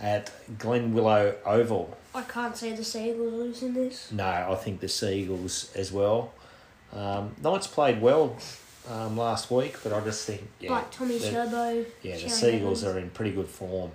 at 0.00 0.30
Glen 0.58 0.92
Willow 0.94 1.34
Oval. 1.44 1.96
I 2.14 2.22
can't 2.22 2.56
see 2.56 2.72
the 2.72 2.84
Seagulls 2.84 3.32
losing 3.34 3.74
this. 3.74 4.10
No, 4.12 4.24
I 4.24 4.54
think 4.56 4.80
the 4.80 4.88
Seagulls 4.88 5.70
as 5.74 5.92
well. 5.92 6.32
Um, 6.92 7.34
Knights 7.42 7.66
played 7.66 8.00
well 8.00 8.36
um, 8.90 9.16
last 9.16 9.50
week, 9.50 9.76
but 9.82 9.92
I 9.92 10.00
just 10.00 10.26
think. 10.26 10.42
Yeah, 10.60 10.72
Like 10.72 10.90
Tommy 10.90 11.18
the- 11.18 11.30
Turbo. 11.30 11.84
Yeah, 12.02 12.16
the 12.16 12.28
Seagulls 12.30 12.84
are 12.84 12.98
in 12.98 13.10
pretty 13.10 13.32
good 13.32 13.48
form. 13.48 13.90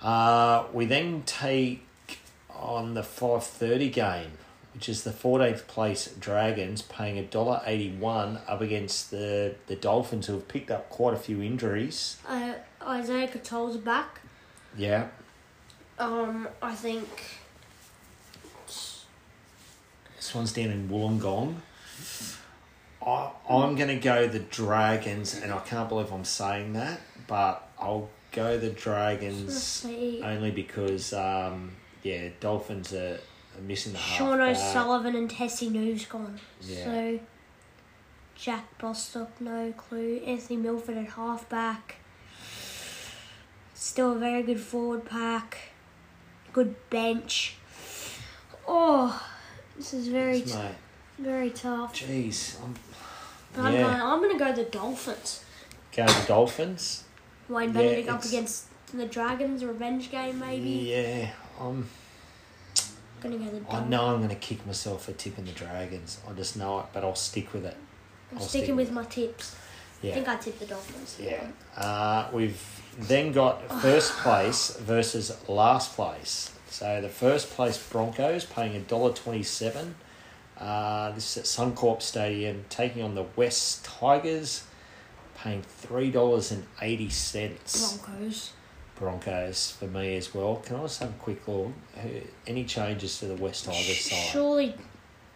Uh, 0.00 0.64
we 0.72 0.84
then 0.86 1.22
take 1.26 1.84
on 2.50 2.94
the 2.94 3.02
five 3.02 3.44
thirty 3.44 3.88
game, 3.90 4.30
which 4.74 4.88
is 4.88 5.02
the 5.04 5.12
fourteenth 5.12 5.66
place 5.66 6.08
Dragons 6.20 6.82
paying 6.82 7.18
a 7.18 7.22
dollar 7.22 7.60
eighty 7.66 7.90
one 7.90 8.38
up 8.48 8.60
against 8.60 9.10
the 9.10 9.54
the 9.66 9.74
Dolphins 9.76 10.26
who 10.28 10.34
have 10.34 10.46
picked 10.48 10.70
up 10.70 10.88
quite 10.90 11.14
a 11.14 11.18
few 11.18 11.42
injuries. 11.42 12.16
Uh, 12.28 12.54
Isaiah 12.82 13.26
Katol's 13.28 13.76
back. 13.76 14.20
Yeah, 14.76 15.08
Um, 15.98 16.48
I 16.62 16.74
think. 16.74 17.08
this 20.16 20.34
one's 20.34 20.52
down 20.52 20.66
in 20.70 20.88
Wollongong. 20.88 21.56
I, 23.04 23.30
I'm 23.48 23.74
going 23.76 23.88
to 23.88 23.96
go 23.96 24.26
the 24.28 24.40
Dragons, 24.40 25.34
and 25.40 25.52
I 25.52 25.58
can't 25.60 25.88
believe 25.88 26.12
I'm 26.12 26.24
saying 26.24 26.74
that, 26.74 27.00
but 27.26 27.68
I'll 27.80 28.10
go 28.32 28.58
the 28.58 28.70
Dragons 28.70 29.86
only 30.22 30.50
because, 30.50 31.12
um, 31.12 31.72
yeah, 32.02 32.28
Dolphins 32.40 32.92
are, 32.92 33.18
are 33.56 33.60
missing 33.62 33.92
the 33.94 33.98
Sean 33.98 34.38
halfback. 34.38 34.56
O'Sullivan 34.56 35.16
and 35.16 35.30
Tesi 35.30 35.70
Niu's 35.70 36.04
gone. 36.04 36.38
Yeah. 36.60 36.84
So 36.84 37.20
Jack 38.36 38.78
Bostock, 38.78 39.40
no 39.40 39.72
clue. 39.76 40.20
Anthony 40.26 40.58
Milford 40.58 40.98
at 40.98 41.08
halfback. 41.08 41.96
Still 43.80 44.16
a 44.16 44.18
very 44.18 44.42
good 44.42 44.58
forward 44.58 45.04
pack. 45.04 45.56
Good 46.52 46.74
bench. 46.90 47.54
Oh, 48.66 49.24
this 49.76 49.94
is 49.94 50.08
very 50.08 50.38
Yes, 50.38 50.52
mate. 50.56 50.74
very 51.20 51.50
tough. 51.50 51.94
Jeez, 51.94 52.60
I'm 52.60 52.74
But 53.54 53.66
I'm 53.66 53.72
going. 53.74 54.00
I'm 54.00 54.18
going 54.18 54.36
to 54.36 54.44
go 54.44 54.52
the 54.52 54.64
Dolphins. 54.64 55.44
going 55.94 56.08
the 56.08 56.24
Dolphins. 56.26 57.04
Wayne 57.48 57.68
Yeah, 57.68 57.74
Benedict 57.74 58.08
up 58.08 58.24
against 58.24 58.64
the 58.92 59.06
Dragons, 59.06 59.64
revenge 59.64 60.10
game 60.10 60.40
maybe. 60.40 60.68
Yeah, 60.68 61.30
I'm. 61.60 61.88
Going 63.20 63.38
to 63.38 63.44
go 63.44 63.58
the 63.60 63.72
I 63.72 63.84
know 63.84 64.06
I'm 64.06 64.16
going 64.18 64.28
to 64.28 64.34
kick 64.34 64.66
myself 64.66 65.04
for 65.04 65.12
tipping 65.12 65.44
the 65.44 65.52
Dragons. 65.52 66.18
I 66.28 66.32
just 66.32 66.56
know 66.56 66.80
it, 66.80 66.86
but 66.92 67.04
I'll 67.04 67.14
stick 67.14 67.52
with 67.54 67.64
it. 67.64 67.76
I'm 68.32 68.38
I'll 68.38 68.44
sticking 68.44 68.66
stick 68.66 68.76
with 68.76 68.88
with 68.88 68.94
my 68.94 69.04
tips. 69.04 69.54
I 70.02 70.06
Yeah, 70.06 70.14
think 70.14 70.28
I 70.28 70.36
tipped 70.36 70.60
the 70.60 70.66
Dolphins. 70.66 71.16
yeah. 71.20 71.46
Uh, 71.76 72.28
we've 72.32 72.60
then 72.98 73.32
got 73.32 73.62
first 73.80 74.12
place 74.18 74.76
versus 74.76 75.36
last 75.48 75.94
place. 75.96 76.52
So 76.70 77.00
the 77.00 77.08
first 77.08 77.50
place 77.50 77.78
Broncos 77.78 78.44
paying 78.44 78.76
a 78.76 78.80
dollar 78.80 79.12
twenty-seven. 79.12 79.94
Uh, 80.58 81.10
this 81.12 81.36
is 81.36 81.38
at 81.38 81.44
Suncorp 81.44 82.02
Stadium, 82.02 82.64
taking 82.68 83.02
on 83.02 83.14
the 83.14 83.24
West 83.36 83.84
Tigers, 83.84 84.64
paying 85.36 85.62
three 85.62 86.10
dollars 86.10 86.50
and 86.52 86.64
eighty 86.82 87.08
cents. 87.08 87.96
Broncos. 87.98 88.52
Broncos 88.96 89.70
for 89.78 89.86
me 89.86 90.16
as 90.16 90.34
well. 90.34 90.56
Can 90.56 90.76
I 90.76 90.80
just 90.82 90.98
have 91.00 91.10
a 91.10 91.12
quick 91.14 91.46
look? 91.48 91.72
Any 92.46 92.64
changes 92.64 93.18
to 93.20 93.26
the 93.26 93.36
West 93.36 93.64
Tigers 93.64 94.00
side? 94.10 94.16
Surely, 94.32 94.74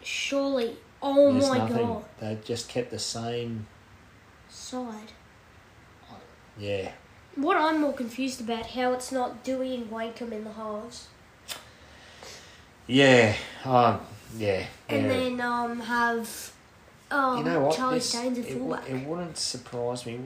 surely. 0.03 0.75
Oh 1.01 1.31
There's 1.33 1.49
my 1.49 1.57
nothing. 1.59 1.77
god. 1.87 2.05
They 2.19 2.37
just 2.45 2.69
kept 2.69 2.91
the 2.91 2.99
same. 2.99 3.67
Side. 4.53 5.11
Yeah. 6.57 6.91
What 7.35 7.57
I'm 7.57 7.81
more 7.81 7.93
confused 7.93 8.39
about 8.41 8.67
how 8.67 8.93
it's 8.93 9.11
not 9.11 9.43
Dewey 9.43 9.73
and 9.73 9.89
Wakeham 9.89 10.31
in 10.33 10.43
the 10.43 10.51
halves, 10.53 11.07
Yeah. 12.87 13.35
Um, 13.65 14.01
yeah. 14.37 14.65
and 14.89 15.01
yeah. 15.03 15.07
then 15.07 15.41
um 15.41 15.79
have 15.79 16.51
um 17.09 17.39
you 17.39 17.43
know 17.45 17.59
what? 17.61 17.75
Charlie 17.75 17.95
This- 17.95 18.09
Staines 18.09 18.37
at 18.39 18.45
it, 18.45 18.53
fullback. 18.57 18.89
it 18.89 19.05
wouldn't 19.07 19.37
surprise 19.37 20.05
me. 20.05 20.19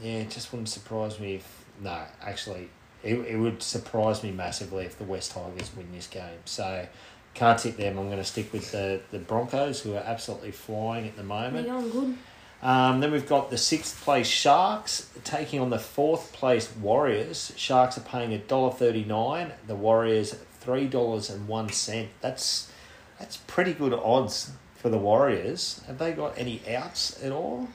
Yeah, 0.00 0.18
it 0.18 0.30
just 0.30 0.52
wouldn't 0.52 0.68
surprise 0.68 1.18
me 1.18 1.36
if. 1.36 1.64
No, 1.80 1.98
actually, 2.22 2.68
it, 3.02 3.14
it 3.18 3.36
would 3.36 3.62
surprise 3.62 4.22
me 4.22 4.30
massively 4.32 4.84
if 4.84 4.96
the 4.98 5.04
West 5.04 5.32
Tigers 5.32 5.70
win 5.76 5.90
this 5.92 6.06
game. 6.08 6.38
So, 6.44 6.86
can't 7.34 7.58
tip 7.58 7.76
them. 7.76 7.98
I'm 7.98 8.06
going 8.06 8.18
to 8.18 8.24
stick 8.24 8.52
with 8.52 8.70
the, 8.72 9.00
the 9.12 9.18
Broncos, 9.20 9.80
who 9.80 9.94
are 9.94 10.02
absolutely 10.04 10.50
flying 10.50 11.06
at 11.06 11.12
the 11.16 11.22
They're 11.22 11.28
moment. 11.28 11.66
going 11.68 11.90
good. 11.90 12.18
Um, 12.60 12.98
then 13.00 13.12
we've 13.12 13.28
got 13.28 13.50
the 13.50 13.58
sixth 13.58 14.02
place 14.02 14.26
Sharks 14.26 15.08
taking 15.22 15.60
on 15.60 15.70
the 15.70 15.78
fourth 15.78 16.32
place 16.32 16.74
Warriors. 16.74 17.52
Sharks 17.56 17.96
are 17.96 18.02
paying 18.02 18.32
a 18.32 18.38
dollar 18.38 18.72
thirty 18.72 19.04
nine. 19.04 19.52
The 19.66 19.76
Warriors 19.76 20.34
three 20.60 20.86
dollars 20.88 21.30
and 21.30 21.46
one 21.46 21.68
cent. 21.70 22.08
That's 22.20 22.70
that's 23.18 23.36
pretty 23.36 23.74
good 23.74 23.92
odds 23.94 24.50
for 24.74 24.88
the 24.88 24.98
Warriors. 24.98 25.82
Have 25.86 25.98
they 25.98 26.12
got 26.12 26.36
any 26.36 26.60
outs 26.74 27.22
at 27.22 27.30
all? 27.32 27.68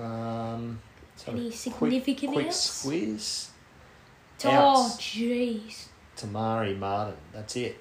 Um, 0.00 0.80
Any 1.26 1.50
significant 1.52 2.32
quick, 2.32 2.44
quick 2.44 2.46
outs? 2.48 2.60
squeeze. 2.70 3.50
Oh 4.44 4.96
jeez, 4.98 5.86
Te 6.16 6.26
Maire 6.26 6.74
Martin. 6.74 7.16
That's 7.32 7.54
it. 7.56 7.76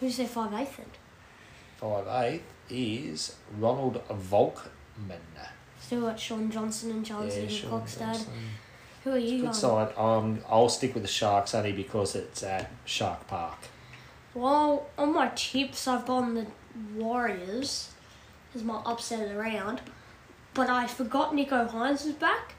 who's 0.00 0.16
their 0.16 0.26
five 0.26 0.52
eighth? 0.54 0.80
Five 1.76 2.06
eight 2.24 2.42
is 2.68 3.36
Ronald 3.58 4.02
Volkman. 4.08 5.20
Still 5.80 6.02
got 6.02 6.18
Shaun 6.20 6.50
Johnson 6.50 6.90
and 6.90 7.06
Charles 7.06 7.36
Yeah, 7.36 7.42
yeah, 7.44 7.48
Sean 7.48 7.70
Cockstad. 7.82 8.24
Who 9.04 9.10
are 9.12 9.18
you 9.18 9.42
Good 9.42 9.54
side. 9.54 9.96
Um, 9.96 10.40
I'll 10.48 10.68
stick 10.68 10.92
with 10.94 11.02
the 11.04 11.08
Sharks 11.08 11.54
only 11.54 11.72
because 11.72 12.14
it's 12.14 12.42
at 12.42 12.70
Shark 12.84 13.26
Park. 13.28 13.58
Well, 14.34 14.86
on 14.98 15.14
my 15.14 15.28
tips, 15.34 15.88
I've 15.88 16.04
gone 16.06 16.34
the 16.34 16.46
Warriors 16.96 17.90
as 18.54 18.62
my 18.62 18.80
upset 18.84 19.22
of 19.22 19.28
the 19.30 19.36
round, 19.36 19.80
but 20.54 20.68
I 20.68 20.86
forgot 20.86 21.32
Nicho 21.32 21.68
Hynes 21.70 22.04
was 22.04 22.12
back, 22.14 22.54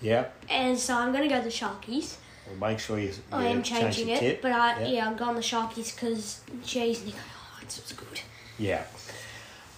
Yep. 0.00 0.44
and 0.50 0.78
so 0.78 0.94
I'm 0.96 1.12
going 1.12 1.28
to 1.28 1.34
go 1.34 1.40
the 1.42 1.48
Sharkies. 1.50 2.16
Well, 2.46 2.70
make 2.70 2.78
sure 2.80 2.98
you. 2.98 3.08
you 3.08 3.14
I 3.30 3.46
am 3.46 3.62
changing 3.62 4.08
your 4.08 4.16
it, 4.16 4.20
tip. 4.20 4.42
but 4.42 4.52
I 4.52 4.80
Yep. 4.80 4.88
yeah, 4.92 5.06
I'm 5.06 5.16
going 5.16 5.34
the 5.36 5.42
Sharkies 5.42 5.94
because 5.94 6.40
jeez, 6.64 6.98
Nicho 7.00 7.14
Hynes 7.60 7.82
was 7.82 7.92
good. 7.92 8.20
Yeah. 8.58 8.82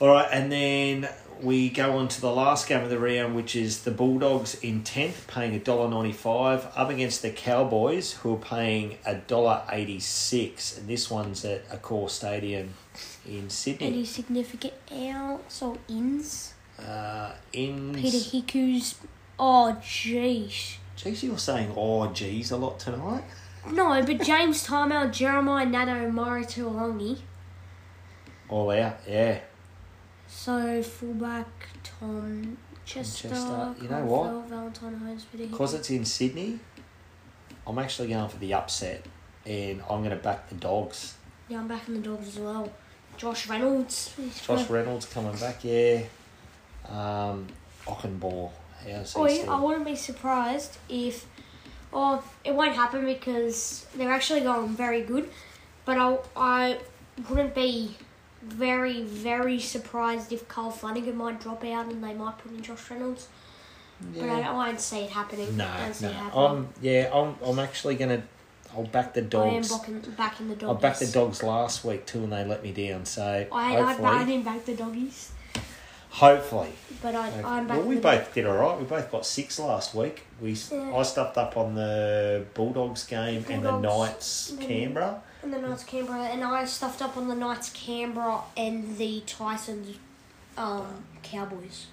All 0.00 0.08
right, 0.08 0.28
and 0.32 0.50
then 0.50 1.08
we 1.44 1.68
go 1.68 1.98
on 1.98 2.08
to 2.08 2.20
the 2.20 2.32
last 2.32 2.68
game 2.68 2.82
of 2.82 2.90
the 2.90 2.98
round, 2.98 3.36
which 3.36 3.54
is 3.54 3.82
the 3.82 3.90
Bulldogs 3.90 4.54
in 4.62 4.82
tenth, 4.82 5.26
paying 5.28 5.54
a 5.54 5.58
dollar 5.58 5.88
ninety-five, 5.88 6.66
up 6.74 6.90
against 6.90 7.22
the 7.22 7.30
Cowboys, 7.30 8.14
who 8.14 8.34
are 8.34 8.38
paying 8.38 8.98
a 9.04 9.14
dollar 9.14 9.62
eighty-six, 9.70 10.78
and 10.78 10.88
this 10.88 11.10
one's 11.10 11.44
at 11.44 11.68
Accor 11.68 12.10
Stadium 12.10 12.74
in 13.28 13.50
Sydney. 13.50 13.86
Any 13.86 14.04
significant 14.04 14.74
outs 14.92 15.62
or 15.62 15.76
ins? 15.88 16.54
Uh, 16.78 17.32
in 17.52 17.94
Peta 17.94 18.16
Hiku's. 18.16 18.96
Oh 19.38 19.76
jeez. 19.80 20.76
Jeez, 20.96 21.22
you're 21.22 21.38
saying 21.38 21.72
"oh 21.76 22.06
geez" 22.12 22.50
a 22.50 22.56
lot 22.56 22.78
tonight. 22.78 23.24
No, 23.70 24.02
but 24.02 24.20
James 24.22 24.64
Timel, 24.64 25.10
Jeremiah 25.10 25.66
Nato, 25.66 26.10
Murray 26.10 26.44
Taulagi. 26.44 27.18
All 28.48 28.70
out, 28.70 28.98
yeah. 29.08 29.40
So 30.28 30.82
fullback 30.82 31.48
Tom 31.82 32.56
Chester, 32.84 33.28
Chester. 33.28 33.74
You 33.80 33.88
know 33.88 34.04
what? 34.04 34.48
Valentine 34.48 34.94
Holmes, 34.96 35.26
Because 35.32 35.74
it's 35.74 35.90
in 35.90 36.04
Sydney, 36.04 36.58
I'm 37.66 37.78
actually 37.78 38.08
going 38.08 38.28
for 38.28 38.38
the 38.38 38.54
upset, 38.54 39.04
and 39.46 39.80
I'm 39.88 40.00
going 40.00 40.10
to 40.10 40.16
back 40.16 40.48
the 40.48 40.54
Dogs. 40.56 41.14
Yeah, 41.48 41.58
I'm 41.58 41.68
backing 41.68 41.94
the 41.94 42.00
dogs 42.00 42.28
as 42.28 42.38
well. 42.38 42.72
Josh 43.16 43.48
Reynolds. 43.48 44.14
Josh. 44.46 44.68
Reynolds 44.70 45.06
coming 45.06 45.36
back, 45.36 45.62
yeah. 45.62 46.02
Um, 46.88 47.46
Ockenball, 47.86 48.50
how's 48.82 49.14
Oh? 49.16 49.26
I 49.26 49.60
wouldn't 49.60 49.84
be 49.84 49.96
surprised 49.96 50.78
if. 50.88 51.26
Well, 51.92 52.24
it 52.44 52.54
won't 52.54 52.74
happen 52.74 53.04
because 53.04 53.86
they're 53.94 54.10
actually 54.10 54.40
going 54.40 54.70
very 54.70 55.02
good. 55.02 55.30
But 55.84 55.98
I, 55.98 56.18
I 56.34 56.78
wouldn't 57.28 57.54
be 57.54 57.96
very, 58.46 59.02
very 59.02 59.58
surprised 59.58 60.32
if 60.32 60.46
Carl 60.48 60.70
Flanagan 60.70 61.16
might 61.16 61.40
drop 61.40 61.64
out 61.64 61.86
and 61.86 62.02
they 62.02 62.14
might 62.14 62.38
put 62.38 62.52
in 62.52 62.62
Josh 62.62 62.90
Reynolds. 62.90 63.28
But 64.14 64.28
I, 64.28 64.42
I 64.42 64.52
won't 64.52 64.80
see 64.80 65.00
it 65.00 65.10
happening. 65.10 65.56
No, 65.56 65.70
don't 65.78 65.94
see 65.94 66.04
no. 66.06 66.10
it 66.10 66.14
happening. 66.14 66.46
I'm, 66.46 66.68
yeah, 66.82 67.10
I'm, 67.12 67.36
I'm 67.44 67.58
actually 67.58 67.94
going 67.96 68.20
to. 68.20 68.22
I'll 68.76 68.82
back 68.84 69.14
the 69.14 69.22
dogs. 69.22 69.70
I 69.70 69.76
am 69.76 69.78
Dogs. 69.78 70.08
backing, 70.08 70.48
the 70.48 70.68
I 70.68 70.72
backed 70.72 70.98
the 70.98 71.06
Dogs 71.06 71.44
last 71.44 71.84
week 71.84 72.06
too, 72.06 72.24
and 72.24 72.32
they 72.32 72.44
let 72.44 72.62
me 72.64 72.72
down. 72.72 73.04
So 73.04 73.22
I, 73.22 73.46
I, 73.52 73.80
hopefully, 73.80 74.08
I 74.08 74.24
didn't 74.24 74.44
back 74.44 74.64
the 74.64 74.74
doggies, 74.74 75.30
hopefully, 76.10 76.70
but 77.00 77.14
I, 77.14 77.28
I'm 77.44 77.68
back. 77.68 77.78
well, 77.78 77.86
we 77.86 77.98
both 77.98 78.34
did 78.34 78.46
all 78.46 78.56
right. 78.56 78.76
We 78.76 78.84
both 78.84 79.12
got 79.12 79.24
six 79.26 79.60
last 79.60 79.94
week. 79.94 80.24
We 80.40 80.56
Yeah. 80.72 80.92
I 80.92 81.02
stuffed 81.04 81.38
up 81.38 81.56
on 81.56 81.76
the 81.76 82.44
Bulldogs 82.54 83.04
game 83.04 83.44
and 83.48 83.64
the 83.64 83.78
Knights 83.78 84.54
Canberra. 84.60 85.22
And 85.44 85.52
the 85.52 85.58
Knights 85.60 85.84
Canberra, 85.84 86.22
and 86.22 86.42
I 86.42 86.64
stuffed 86.64 87.02
up 87.02 87.18
on 87.18 87.28
the 87.28 87.34
Knights 87.34 87.68
Canberra 87.74 88.40
and 88.56 88.96
the 88.96 89.22
Titans 89.26 89.98
um, 90.56 91.04
Cowboys. 91.22 91.88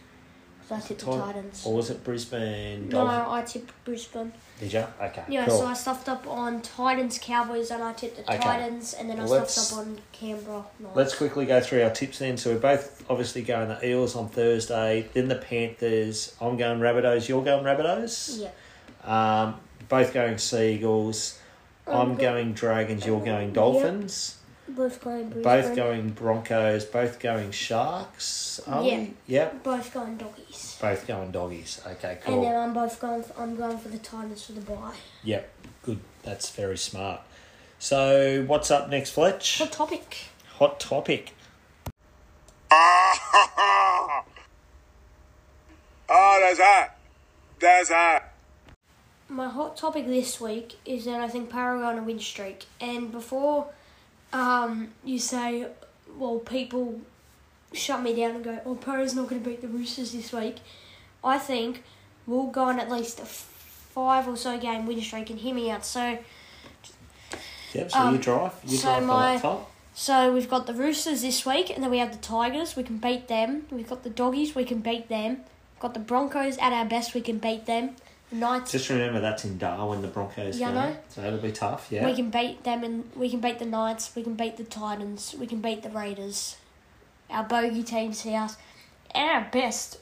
So 0.69 0.75
I 0.75 0.79
tipped 0.79 1.01
the 1.01 1.11
Ti- 1.11 1.17
Titans. 1.19 1.65
Or 1.65 1.73
was 1.75 1.89
it 1.89 2.01
Brisbane 2.01 2.87
No? 2.87 3.05
I 3.05 3.41
tipped 3.45 3.73
Brisbane. 3.83 4.31
Did 4.61 4.71
you? 4.71 4.85
Okay. 5.01 5.23
Yeah, 5.27 5.45
cool. 5.47 5.59
so 5.59 5.65
I 5.65 5.73
stuffed 5.73 6.07
up 6.07 6.25
on 6.27 6.61
Titans 6.61 7.19
Cowboys 7.21 7.71
and 7.71 7.83
I 7.83 7.91
tipped 7.91 8.17
the 8.17 8.23
Okay. 8.33 8.37
Titans, 8.41 8.93
and 8.93 9.09
then 9.09 9.19
I 9.19 9.25
Let's- 9.25 9.53
stuffed 9.53 9.73
up 9.81 9.85
on 9.87 9.99
Canberra 10.13 10.63
Knights. 10.79 10.95
Let's 10.95 11.15
quickly 11.15 11.45
go 11.45 11.59
through 11.59 11.83
our 11.83 11.89
tips 11.89 12.19
then. 12.19 12.37
So 12.37 12.53
we're 12.53 12.59
both 12.59 13.03
obviously 13.09 13.41
going 13.41 13.67
the 13.67 13.85
Eels 13.85 14.15
on 14.15 14.29
Thursday, 14.29 15.09
then 15.13 15.27
the 15.27 15.35
Panthers. 15.35 16.35
I'm 16.39 16.55
going 16.55 16.79
Rabbitohs. 16.79 17.27
You're 17.27 17.43
going 17.43 17.65
Rabbitohs. 17.65 18.47
Yeah. 19.03 19.41
Um, 19.43 19.59
both 19.89 20.13
going 20.13 20.37
Seagulls. 20.37 21.37
I'm 21.87 21.93
um, 21.93 22.01
I'm 22.11 22.15
go- 22.15 22.21
going 22.21 22.53
Dragons. 22.53 23.05
You're 23.05 23.23
going 23.23 23.53
Dolphins. 23.53 24.37
Both 24.67 25.03
going 25.03 25.29
Brisbane. 25.29 25.43
Both 25.43 25.75
going 25.75 26.09
Broncos. 26.11 26.85
Both 26.85 27.19
going 27.19 27.51
Sharks. 27.51 28.61
Are 28.67 28.83
Yeah. 28.83 28.99
we? 28.99 29.13
Yep. 29.27 29.63
Both 29.63 29.93
going 29.93 30.17
doggies. 30.17 30.77
Both 30.79 31.07
going 31.07 31.31
Doggies. 31.31 31.81
Okay. 31.85 32.19
Cool. 32.23 32.35
And 32.35 32.43
then 32.43 32.55
I'm 32.55 32.73
both 32.73 32.99
going. 32.99 33.23
For, 33.23 33.33
I'm 33.41 33.55
going 33.57 33.77
for 33.77 33.89
the 33.89 33.97
Titans 33.97 34.45
for 34.45 34.53
the 34.53 34.61
bye. 34.61 34.95
Yep. 35.23 35.49
Good. 35.83 35.99
That's 36.23 36.49
very 36.51 36.77
smart. 36.77 37.21
So 37.79 38.43
what's 38.47 38.71
up 38.71 38.89
next, 38.89 39.09
Fletch? 39.11 39.57
Hot 39.57 39.71
topic? 39.71 40.17
Hot 40.57 40.79
topic. 40.79 41.33
Oh, 46.13 46.39
that's 46.41 46.59
hot. 46.59 46.95
That's 47.59 47.89
hot. 47.89 48.30
My 49.31 49.47
hot 49.47 49.77
topic 49.77 50.07
this 50.07 50.41
week 50.41 50.75
is 50.85 51.05
that 51.05 51.21
I 51.21 51.29
think 51.29 51.49
Para 51.49 51.79
are 51.79 51.83
on 51.85 51.97
a 51.99 52.03
win 52.03 52.19
streak. 52.19 52.65
And 52.81 53.13
before 53.13 53.67
um, 54.33 54.89
you 55.05 55.19
say, 55.19 55.67
well, 56.17 56.39
people 56.39 56.99
shut 57.71 58.01
me 58.01 58.13
down 58.13 58.35
and 58.35 58.43
go, 58.43 58.59
oh, 58.65 58.75
Para's 58.75 59.15
not 59.15 59.29
going 59.29 59.41
to 59.41 59.49
beat 59.49 59.61
the 59.61 59.69
Roosters 59.69 60.11
this 60.11 60.33
week, 60.33 60.57
I 61.23 61.37
think 61.37 61.83
we'll 62.27 62.47
go 62.47 62.63
on 62.65 62.77
at 62.77 62.91
least 62.91 63.21
a 63.21 63.25
five 63.25 64.27
or 64.27 64.35
so 64.35 64.57
game 64.59 64.85
win 64.85 64.99
streak 64.99 65.29
and 65.29 65.39
hear 65.39 65.55
me 65.55 65.71
out. 65.71 65.85
So, 65.85 66.17
Yep. 67.73 67.89
So 67.91 67.99
Um, 67.99 68.15
you 68.15 68.21
drive. 68.21 68.51
You 68.65 68.77
so 68.77 68.87
drive 68.89 69.03
my- 69.03 69.13
the 69.13 69.33
laptop. 69.47 69.71
so 69.93 70.33
we've 70.33 70.49
got 70.49 70.67
the 70.67 70.73
Roosters 70.73 71.21
this 71.21 71.45
week, 71.45 71.69
and 71.69 71.81
then 71.81 71.89
we 71.89 71.99
have 71.99 72.11
the 72.11 72.17
Tigers. 72.17 72.75
We 72.75 72.83
can 72.83 72.97
beat 72.97 73.29
them. 73.29 73.65
We've 73.71 73.87
got 73.87 74.03
the 74.03 74.09
Doggies. 74.09 74.55
We 74.55 74.65
can 74.65 74.79
beat 74.79 75.07
them. 75.07 75.37
We've 75.37 75.79
got 75.79 75.93
the 75.93 76.01
Broncos 76.01 76.57
at 76.57 76.73
our 76.73 76.83
best. 76.83 77.13
We 77.13 77.21
can 77.21 77.37
beat 77.37 77.65
them. 77.65 77.95
Knights. 78.31 78.71
Just 78.71 78.89
remember 78.89 79.19
that's 79.19 79.43
in 79.45 79.57
Darwin, 79.57 80.01
the 80.01 80.07
Broncos 80.07 80.57
Yeah. 80.59 80.93
So 81.09 81.21
it'll 81.23 81.39
be 81.39 81.51
tough. 81.51 81.87
Yeah. 81.91 82.05
We 82.05 82.15
can 82.15 82.29
beat 82.29 82.63
them, 82.63 82.83
and 82.83 83.09
we 83.15 83.29
can 83.29 83.39
beat 83.39 83.59
the 83.59 83.65
Knights. 83.65 84.15
We 84.15 84.23
can 84.23 84.35
beat 84.35 84.57
the 84.57 84.63
Titans. 84.63 85.35
We 85.37 85.47
can 85.47 85.59
beat 85.61 85.83
the 85.83 85.89
Raiders. 85.89 86.55
Our 87.29 87.43
bogey 87.43 87.83
teams 87.83 88.21
here, 88.21 88.47
at 89.13 89.35
our 89.35 89.47
best, 89.51 89.97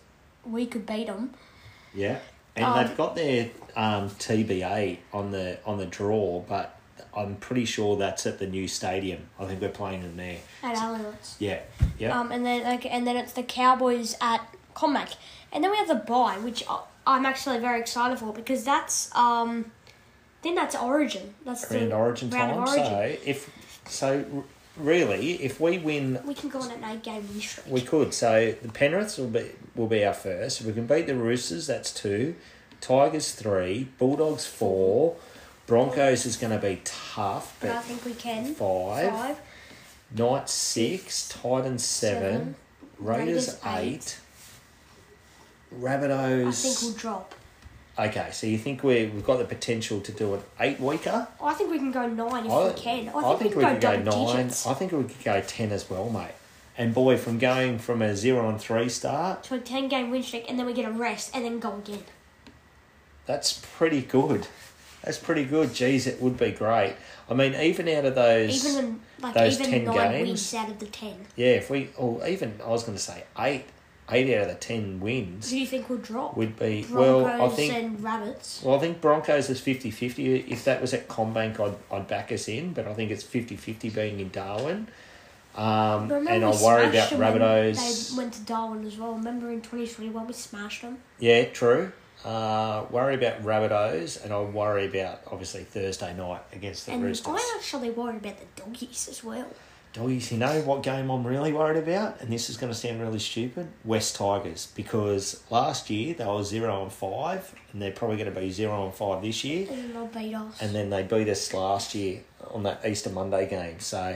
we 0.45 0.65
could 0.65 0.85
beat 0.85 1.07
them. 1.07 1.33
Yeah. 1.93 2.19
And 2.55 2.65
Um, 2.65 2.77
they've 2.87 2.97
got 2.97 3.15
their 3.15 3.49
um, 3.75 4.09
TBA 4.09 4.97
on 5.13 5.31
the 5.31 5.59
on 5.65 5.77
the 5.77 5.85
draw, 5.85 6.39
but 6.41 6.75
I'm 7.15 7.35
pretty 7.37 7.65
sure 7.65 7.97
that's 7.97 8.25
at 8.25 8.39
the 8.39 8.47
new 8.47 8.67
stadium. 8.67 9.29
I 9.39 9.45
think 9.45 9.61
we're 9.61 9.69
playing 9.69 10.01
them 10.01 10.17
there. 10.17 10.37
At 10.63 10.75
Allianz. 10.75 11.35
Yeah. 11.39 11.59
Yeah. 11.97 12.19
Um, 12.19 12.31
and 12.31 12.45
then 12.45 12.63
like, 12.63 12.85
and 12.85 13.05
then 13.07 13.15
it's 13.17 13.33
the 13.33 13.43
Cowboys 13.43 14.15
at 14.21 14.41
Comac, 14.75 15.15
and 15.51 15.63
then 15.63 15.71
we 15.71 15.77
have 15.77 15.87
the 15.87 15.95
bye, 15.95 16.37
which 16.39 16.63
I- 16.69 16.81
I'm 17.07 17.25
actually 17.25 17.59
very 17.59 17.79
excited 17.79 18.19
for 18.19 18.33
because 18.33 18.63
that's 18.63 19.13
um, 19.15 19.71
I 20.39 20.41
think 20.43 20.55
that's 20.55 20.75
Origin. 20.75 21.33
That's 21.45 21.65
Grand 21.65 21.91
the 21.91 21.95
Origin 21.95 22.29
round 22.29 22.51
time. 22.53 22.63
of 22.63 22.69
Origin. 22.69 22.85
So 22.85 23.29
if 23.29 23.81
so, 23.87 24.45
really, 24.77 25.41
if 25.43 25.59
we 25.59 25.77
win, 25.79 26.19
We 26.25 26.33
can 26.33 26.49
go 26.49 26.59
on 26.61 26.71
an 26.71 26.83
eight 26.83 27.03
game 27.03 27.27
win 27.29 27.41
streak. 27.41 27.65
we 27.67 27.81
could. 27.81 28.13
So 28.13 28.53
the 28.61 28.69
Penriths 28.69 29.17
will 29.17 29.27
be 29.27 29.51
will 29.75 29.87
be 29.87 30.05
our 30.05 30.13
first. 30.13 30.61
If 30.61 30.67
we 30.67 30.73
can 30.73 30.85
beat 30.87 31.07
the 31.07 31.15
Roosters, 31.15 31.67
that's 31.67 31.91
two. 31.93 32.35
Tigers 32.81 33.33
three. 33.33 33.89
Bulldogs 33.97 34.45
four. 34.45 35.15
Broncos 35.67 36.25
is 36.25 36.35
going 36.37 36.51
to 36.59 36.65
be 36.65 36.81
tough, 36.83 37.55
but 37.59 37.69
I 37.71 37.79
think 37.81 38.03
we 38.05 38.13
can. 38.13 38.55
five. 38.55 39.11
Five. 39.11 39.39
Knights 40.15 40.53
six. 40.53 41.27
Titans 41.29 41.83
seven. 41.83 42.21
Seven. 42.21 42.55
Raiders, 42.99 43.27
Raiders, 43.27 43.59
eight. 43.65 43.93
eight. 43.93 44.19
Rabbitohs. 45.77 46.47
I 46.47 46.51
think 46.51 46.81
we'll 46.81 46.93
drop. 46.93 47.35
Okay, 47.97 48.29
so 48.31 48.47
you 48.47 48.57
think 48.57 48.83
we 48.83 49.07
we've 49.07 49.25
got 49.25 49.39
the 49.39 49.45
potential 49.45 49.99
to 50.01 50.11
do 50.11 50.35
an 50.35 50.41
eight 50.59 50.79
weeker? 50.79 51.27
I 51.41 51.53
think 51.53 51.69
we 51.69 51.77
can 51.77 51.91
go 51.91 52.07
nine 52.07 52.45
if 52.45 52.75
we 52.75 52.81
can. 52.81 53.09
I 53.09 53.35
think, 53.35 53.55
we, 53.55 53.57
we 53.57 53.63
can 53.65 53.79
go 53.79 53.91
could 53.93 54.03
go 54.03 54.11
double 54.11 54.27
nine. 54.27 54.37
digits. 54.37 54.65
I 54.67 54.73
think 54.73 54.91
we 54.93 55.03
could 55.03 55.23
go 55.23 55.41
ten 55.41 55.71
as 55.71 55.89
well, 55.89 56.09
mate. 56.09 56.31
And 56.77 56.93
boy, 56.93 57.17
from 57.17 57.39
going 57.39 57.77
from 57.77 58.01
a 58.01 58.15
zero 58.15 58.47
on 58.47 58.57
three 58.57 58.87
start, 58.87 59.43
to 59.43 59.55
a 59.55 59.59
10 59.59 59.89
game 59.89 60.11
win 60.11 60.23
streak 60.23 60.45
and 60.49 60.57
then 60.57 60.65
we 60.65 60.71
get 60.71 60.85
a 60.85 60.91
rest 60.91 61.31
and 61.35 61.43
then 61.43 61.59
go 61.59 61.75
again. 61.75 62.03
that's 63.25 63.59
pretty 63.77 64.01
good. 64.01 64.47
That's 65.03 65.17
pretty 65.17 65.43
good. 65.43 65.73
Geez, 65.73 66.07
it 66.07 66.21
would 66.21 66.37
be 66.37 66.51
great. 66.51 66.95
I 67.29 67.33
mean, 67.33 67.53
even 67.53 67.89
out 67.89 68.05
of 68.05 68.15
those, 68.15 68.65
Even 68.65 69.01
like 69.19 69.33
those 69.33 69.59
even 69.59 69.71
10 69.71 69.83
nine 69.85 70.11
games? 70.11 70.27
wins 70.27 70.53
out 70.53 70.69
of 70.69 70.79
the 70.79 70.85
10. 70.85 71.15
yeah, 71.35 71.47
if 71.47 71.69
we, 71.69 71.89
or 71.97 72.25
even 72.25 72.59
I 72.63 72.69
was 72.69 72.83
going 72.83 72.97
to 72.97 73.03
say 73.03 73.23
eight, 73.39 73.65
eight 74.11 74.35
out 74.35 74.43
of 74.43 74.47
the 74.49 74.55
ten 74.55 74.99
wins 74.99 75.49
Do 75.49 75.59
you 75.59 75.65
think 75.65 75.89
we'll 75.89 75.99
drop? 75.99 76.35
would 76.37 76.57
be 76.57 76.83
Broncos 76.83 76.91
well. 76.91 77.25
I 77.25 77.49
think 77.49 77.73
and 77.73 78.03
Rabbits. 78.03 78.61
Well, 78.63 78.75
I 78.75 78.79
think 78.79 79.01
Broncos 79.01 79.49
is 79.49 79.59
50 79.59 79.91
50. 79.91 80.35
If 80.35 80.65
that 80.65 80.81
was 80.81 80.93
at 80.93 81.07
CommBank, 81.07 81.59
I'd, 81.59 81.75
I'd 81.91 82.07
back 82.07 82.31
us 82.31 82.47
in, 82.47 82.73
but 82.73 82.87
I 82.87 82.93
think 82.93 83.11
it's 83.11 83.23
50 83.23 83.55
50 83.55 83.89
being 83.89 84.19
in 84.19 84.29
Darwin. 84.29 84.87
Um, 85.55 86.11
and 86.11 86.45
I 86.45 86.49
worry 86.61 86.85
about 86.85 86.91
smashed 86.91 87.09
them 87.11 87.19
when 87.19 87.41
Rabbitohs. 87.41 88.11
They 88.11 88.17
went 88.17 88.33
to 88.33 88.41
Darwin 88.41 88.85
as 88.85 88.97
well. 88.97 89.13
Remember 89.13 89.49
in 89.49 89.61
2021 89.61 90.27
we 90.27 90.33
smashed 90.33 90.83
them? 90.83 90.99
Yeah, 91.19 91.45
true. 91.45 91.91
Uh, 92.23 92.85
worry 92.91 93.15
about 93.15 93.43
Rabbitohs, 93.43 94.23
and 94.23 94.33
I 94.33 94.41
worry 94.41 94.87
about 94.87 95.21
obviously 95.31 95.63
Thursday 95.63 96.13
night 96.13 96.41
against 96.53 96.85
the 96.85 96.91
And 96.93 97.03
Roosters. 97.03 97.33
I 97.33 97.55
actually 97.57 97.89
worry 97.91 98.17
about 98.17 98.35
the 98.39 98.61
doggies 98.61 99.07
as 99.09 99.23
well. 99.23 99.47
Doggies, 99.91 100.31
you 100.31 100.37
know 100.37 100.61
what 100.61 100.83
game 100.83 101.09
I'm 101.09 101.25
really 101.25 101.51
worried 101.51 101.77
about? 101.81 102.21
And 102.21 102.31
this 102.31 102.47
is 102.49 102.57
going 102.57 102.71
to 102.71 102.77
sound 102.77 103.01
really 103.01 103.17
stupid 103.17 103.67
West 103.83 104.15
Tigers, 104.15 104.71
because 104.75 105.41
last 105.49 105.89
year 105.89 106.13
they 106.13 106.25
were 106.25 106.43
0 106.43 106.83
and 106.83 106.91
5, 106.93 107.55
and 107.73 107.81
they're 107.81 107.91
probably 107.91 108.17
going 108.17 108.31
to 108.31 108.39
be 108.39 108.51
0 108.51 108.85
and 108.85 108.93
5 108.93 109.21
this 109.23 109.43
year. 109.43 109.67
And 109.71 109.95
they'll 109.95 110.05
beat 110.05 110.35
us. 110.35 110.61
and 110.61 110.75
then 110.75 110.91
they 110.91 111.01
beat 111.01 111.27
us 111.27 111.51
last 111.55 111.95
year 111.95 112.21
on 112.51 112.61
that 112.63 112.85
Easter 112.85 113.09
Monday 113.09 113.49
game. 113.49 113.79
So 113.79 114.15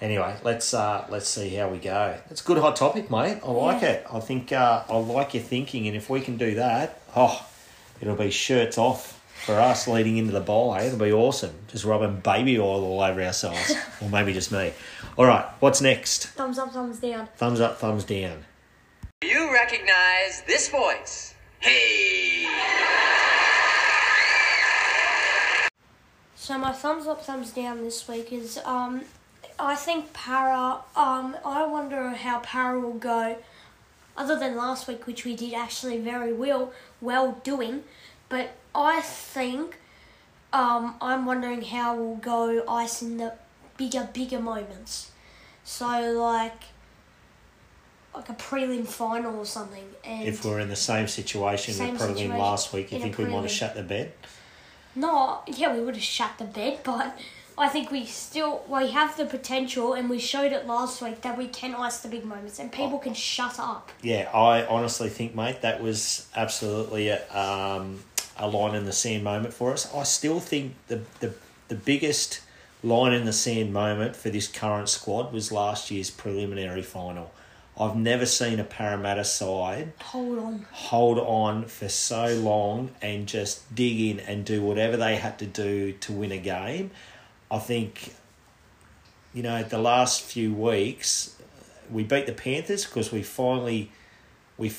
anyway, 0.00 0.34
let's 0.44 0.72
uh, 0.72 1.06
let's 1.10 1.28
see 1.28 1.50
how 1.56 1.68
we 1.68 1.76
go. 1.78 2.16
It's 2.30 2.40
a 2.40 2.44
good 2.44 2.56
hot 2.58 2.76
topic, 2.76 3.10
mate. 3.10 3.38
I 3.44 3.50
like 3.50 3.82
Yeah. 3.82 3.88
it. 3.90 4.06
I 4.10 4.18
think 4.20 4.50
uh, 4.50 4.84
I 4.88 4.96
like 4.96 5.34
your 5.34 5.42
thinking, 5.42 5.86
and 5.88 5.94
if 5.96 6.08
we 6.08 6.22
can 6.22 6.38
do 6.38 6.54
that, 6.54 7.02
oh, 7.14 7.46
it'll 8.00 8.16
be 8.16 8.30
shirts 8.30 8.78
off 8.78 9.21
for 9.44 9.60
us 9.60 9.88
leading 9.88 10.16
into 10.16 10.32
the 10.32 10.40
bye. 10.40 10.82
It'll 10.82 10.98
be 10.98 11.12
awesome. 11.12 11.54
Just 11.68 11.84
rubbing 11.84 12.20
baby 12.20 12.58
oil 12.58 12.84
all 12.84 13.00
over 13.02 13.22
ourselves, 13.22 13.72
or 14.00 14.08
maybe 14.08 14.32
just 14.32 14.52
me. 14.52 14.72
All 15.16 15.26
right, 15.26 15.44
what's 15.60 15.80
next? 15.80 16.28
thumbs 16.28 16.58
up, 16.58 16.72
thumbs 16.72 16.98
down. 16.98 17.28
Thumbs 17.36 17.60
up, 17.60 17.78
thumbs 17.78 18.04
down. 18.04 18.44
Do 19.20 19.28
you 19.28 19.52
recognize 19.52 20.42
this 20.46 20.68
voice? 20.68 21.34
Hey! 21.60 22.48
So 26.34 26.58
my 26.58 26.72
thumbs 26.72 27.06
up, 27.06 27.22
thumbs 27.24 27.52
down 27.52 27.84
this 27.84 28.08
week 28.08 28.32
is 28.32 28.58
um, 28.64 29.02
I 29.58 29.76
think 29.76 30.12
Para. 30.12 30.80
Um, 30.96 31.36
I 31.44 31.64
wonder 31.66 32.10
how 32.10 32.40
Para 32.40 32.80
will 32.80 32.94
go. 32.94 33.36
Other 34.16 34.38
than 34.38 34.56
last 34.56 34.88
week, 34.88 35.06
which 35.06 35.24
we 35.24 35.36
did 35.36 35.54
actually 35.54 35.98
very 35.98 36.32
well, 36.32 36.72
well 37.00 37.40
doing, 37.44 37.84
but 38.32 38.54
I 38.74 39.02
think 39.02 39.76
um, 40.54 40.94
I'm 41.02 41.26
wondering 41.26 41.60
how 41.60 41.94
we'll 41.94 42.16
go 42.16 42.64
ice 42.66 43.02
in 43.02 43.18
the 43.18 43.34
bigger, 43.76 44.08
bigger 44.10 44.40
moments. 44.40 45.10
So 45.64 45.86
like, 46.12 46.62
like 48.14 48.30
a 48.30 48.32
prelim 48.32 48.86
final 48.86 49.38
or 49.38 49.44
something, 49.44 49.84
and 50.02 50.26
If 50.26 50.46
we're 50.46 50.60
in 50.60 50.70
the 50.70 50.76
same 50.76 51.08
situation 51.08 51.74
Same 51.74 51.92
we 51.92 51.98
probably 51.98 52.12
in 52.12 52.16
situation 52.16 52.38
last 52.38 52.72
week, 52.72 52.90
you 52.90 53.00
think 53.00 53.18
we 53.18 53.26
might 53.26 53.42
have 53.42 53.50
shut 53.50 53.74
the 53.74 53.82
bed? 53.82 54.12
No, 54.96 55.40
yeah, 55.46 55.74
we 55.74 55.82
would 55.82 55.96
have 55.96 56.02
shut 56.02 56.38
the 56.38 56.44
bed, 56.44 56.80
but 56.84 57.18
I 57.58 57.68
think 57.68 57.90
we 57.90 58.06
still 58.06 58.64
we 58.66 58.92
have 58.92 59.14
the 59.18 59.26
potential, 59.26 59.92
and 59.92 60.08
we 60.08 60.18
showed 60.18 60.52
it 60.52 60.66
last 60.66 61.02
week 61.02 61.20
that 61.20 61.36
we 61.36 61.48
can 61.48 61.74
ice 61.74 61.98
the 61.98 62.08
big 62.08 62.24
moments, 62.24 62.58
and 62.58 62.72
people 62.72 62.98
can 62.98 63.12
shut 63.12 63.60
up. 63.60 63.92
Yeah, 64.00 64.30
I 64.32 64.64
honestly 64.64 65.10
think, 65.10 65.34
mate, 65.34 65.60
that 65.60 65.82
was 65.82 66.28
absolutely 66.34 67.08
a, 67.08 67.20
um, 67.30 68.02
a 68.38 68.48
line 68.48 68.74
in 68.74 68.84
the 68.84 68.92
sand 68.92 69.24
moment 69.24 69.54
for 69.54 69.72
us. 69.72 69.92
I 69.94 70.02
still 70.04 70.40
think 70.40 70.74
the, 70.88 71.02
the 71.20 71.34
the 71.68 71.74
biggest 71.74 72.42
line 72.82 73.12
in 73.12 73.24
the 73.24 73.32
sand 73.32 73.72
moment 73.72 74.14
for 74.14 74.28
this 74.28 74.46
current 74.46 74.88
squad 74.88 75.32
was 75.32 75.50
last 75.50 75.90
year's 75.90 76.10
preliminary 76.10 76.82
final. 76.82 77.32
I've 77.78 77.96
never 77.96 78.26
seen 78.26 78.60
a 78.60 78.64
Parramatta 78.64 79.24
side 79.24 79.94
Hold 80.02 80.38
on, 80.38 80.66
hold 80.70 81.18
on 81.18 81.64
for 81.64 81.88
so 81.88 82.34
long 82.34 82.90
and 83.00 83.26
just 83.26 83.74
dig 83.74 83.98
in 83.98 84.20
and 84.20 84.44
do 84.44 84.62
whatever 84.62 84.98
they 84.98 85.16
had 85.16 85.38
to 85.38 85.46
do 85.46 85.92
to 85.92 86.12
win 86.12 86.32
a 86.32 86.38
game. 86.38 86.90
I 87.50 87.58
think, 87.58 88.14
you 89.32 89.42
know, 89.42 89.62
the 89.62 89.78
last 89.78 90.20
few 90.20 90.52
weeks, 90.52 91.34
we 91.90 92.02
beat 92.02 92.26
the 92.26 92.32
Panthers 92.32 92.84
because 92.84 93.10
we 93.10 93.22
finally, 93.22 93.90
we, 94.58 94.72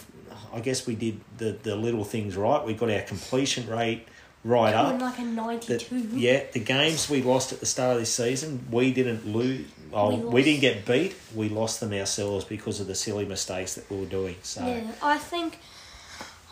I 0.54 0.60
guess 0.60 0.86
we 0.88 0.96
did 0.96 1.20
the, 1.38 1.52
the 1.52 1.76
little 1.76 2.04
things 2.04 2.36
right. 2.36 2.66
We 2.66 2.74
got 2.74 2.90
our 2.90 3.02
completion 3.02 3.68
rate 3.70 4.08
right 4.44 4.74
up. 4.74 5.00
like 5.00 5.20
a 5.20 5.24
The- 5.60 5.86
yeah, 6.14 6.44
the 6.52 6.60
games 6.60 7.10
we 7.10 7.22
lost 7.22 7.54
at 7.54 7.60
the 7.60 7.66
start 7.66 7.94
of 7.96 8.00
this 8.02 8.14
season, 8.14 8.68
we 8.72 8.92
didn't 8.92 9.26
lose. 9.28 9.66
Oh, 9.94 10.16
We 10.16 10.26
we, 10.26 10.44
didn't 10.44 10.62
get 10.62 10.86
beat. 10.86 11.16
We 11.36 11.50
lost 11.50 11.80
them 11.80 11.94
ourselves 11.94 12.46
because 12.46 12.80
of 12.80 12.88
the 12.88 12.96
silly 12.96 13.26
mistakes 13.26 13.76
that 13.76 13.90
we 13.90 13.98
were 13.98 14.06
doing. 14.06 14.36
So 14.42 14.66
Yeah, 14.66 14.92
I 15.04 15.18
think, 15.20 15.60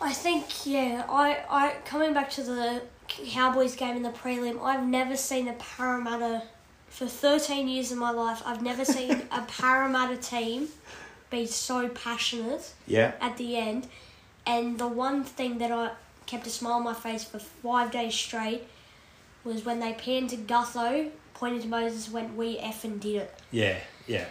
I 0.00 0.12
think, 0.12 0.64
yeah, 0.64 1.04
I, 1.08 1.38
I 1.50 1.74
coming 1.84 2.14
back 2.14 2.30
to 2.30 2.42
the 2.42 2.82
Cowboys 3.08 3.74
game 3.76 3.96
in 3.96 4.02
the 4.02 4.10
prelim. 4.10 4.62
I've 4.62 4.86
never 4.86 5.16
seen 5.16 5.48
a 5.48 5.54
Parramatta 5.54 6.42
for 6.88 7.06
thirteen 7.06 7.68
years 7.68 7.90
of 7.90 7.98
my 7.98 8.10
life. 8.10 8.42
I've 8.46 8.62
never 8.62 8.84
seen 8.84 9.10
a 9.32 9.42
Parramatta 9.42 10.16
team 10.18 10.68
be 11.32 11.46
so 11.46 11.88
passionate. 11.88 12.72
yeah, 12.86 13.12
at 13.20 13.36
the 13.36 13.56
end. 13.56 13.88
And 14.46 14.78
the 14.78 14.86
one 14.88 15.24
thing 15.24 15.58
that 15.58 15.72
I 15.72 15.90
kept 16.26 16.46
a 16.46 16.50
smile 16.50 16.74
on 16.74 16.84
my 16.84 16.94
face 16.94 17.24
for 17.24 17.38
five 17.40 17.90
days 17.90 18.14
straight 18.14 18.66
was 19.44 19.64
when 19.64 19.80
they 19.80 19.92
panned 19.92 20.30
to 20.30 20.36
Gutho, 20.36 21.10
pointed 21.34 21.62
to 21.62 21.68
Moses, 21.68 22.08
went, 22.10 22.36
"We 22.36 22.58
effing 22.58 23.00
did 23.00 23.22
it." 23.22 23.34
Yeah, 23.50 23.78
yeah. 24.06 24.26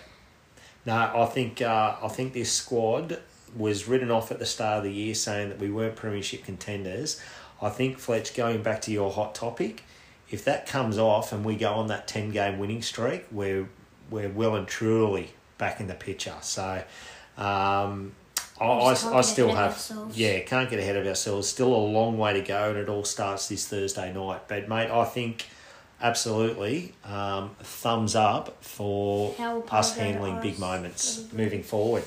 No, 0.85 0.93
I 0.95 1.25
think 1.25 1.61
uh, 1.61 1.97
I 2.01 2.07
think 2.07 2.33
this 2.33 2.51
squad 2.51 3.19
was 3.55 3.87
written 3.87 4.09
off 4.09 4.31
at 4.31 4.39
the 4.39 4.45
start 4.45 4.77
of 4.77 4.83
the 4.85 4.91
year 4.93 5.13
saying 5.13 5.49
that 5.49 5.59
we 5.59 5.69
weren't 5.69 5.95
premiership 5.95 6.45
contenders. 6.45 7.21
I 7.61 7.69
think 7.69 7.99
Fletch, 7.99 8.33
going 8.33 8.63
back 8.63 8.81
to 8.83 8.91
your 8.91 9.11
hot 9.11 9.35
topic, 9.35 9.83
if 10.29 10.43
that 10.45 10.65
comes 10.65 10.97
off 10.97 11.33
and 11.33 11.43
we 11.45 11.55
go 11.55 11.73
on 11.73 11.87
that 11.87 12.07
ten 12.07 12.31
game 12.31 12.57
winning 12.59 12.81
streak, 12.81 13.25
we're 13.31 13.67
we're 14.09 14.29
well 14.29 14.55
and 14.55 14.67
truly 14.67 15.31
back 15.61 15.79
in 15.79 15.87
the 15.87 15.95
picture. 15.95 16.35
So. 16.41 16.83
Um, 17.37 18.11
I, 18.59 18.65
I, 18.65 18.91
I 18.91 19.21
still 19.21 19.55
have 19.55 19.71
ourselves. 19.71 20.15
yeah 20.15 20.39
can't 20.41 20.69
get 20.69 20.77
ahead 20.77 20.95
of 20.95 21.07
ourselves 21.07 21.47
still 21.49 21.73
a 21.73 21.83
long 21.97 22.19
way 22.19 22.33
to 22.33 22.41
go 22.41 22.69
and 22.69 22.77
it 22.77 22.89
all 22.89 23.03
starts 23.03 23.47
this 23.47 23.67
Thursday 23.67 24.13
night 24.13 24.41
but 24.47 24.69
mate 24.69 24.91
I 24.91 25.03
think 25.05 25.47
absolutely 26.01 26.93
um, 27.05 27.51
thumbs 27.61 28.15
up 28.15 28.63
for 28.63 29.33
How 29.35 29.61
us 29.61 29.95
handling 29.95 30.35
are 30.35 30.41
big 30.41 30.59
moments 30.59 31.25
moving 31.31 31.63
forward. 31.63 32.03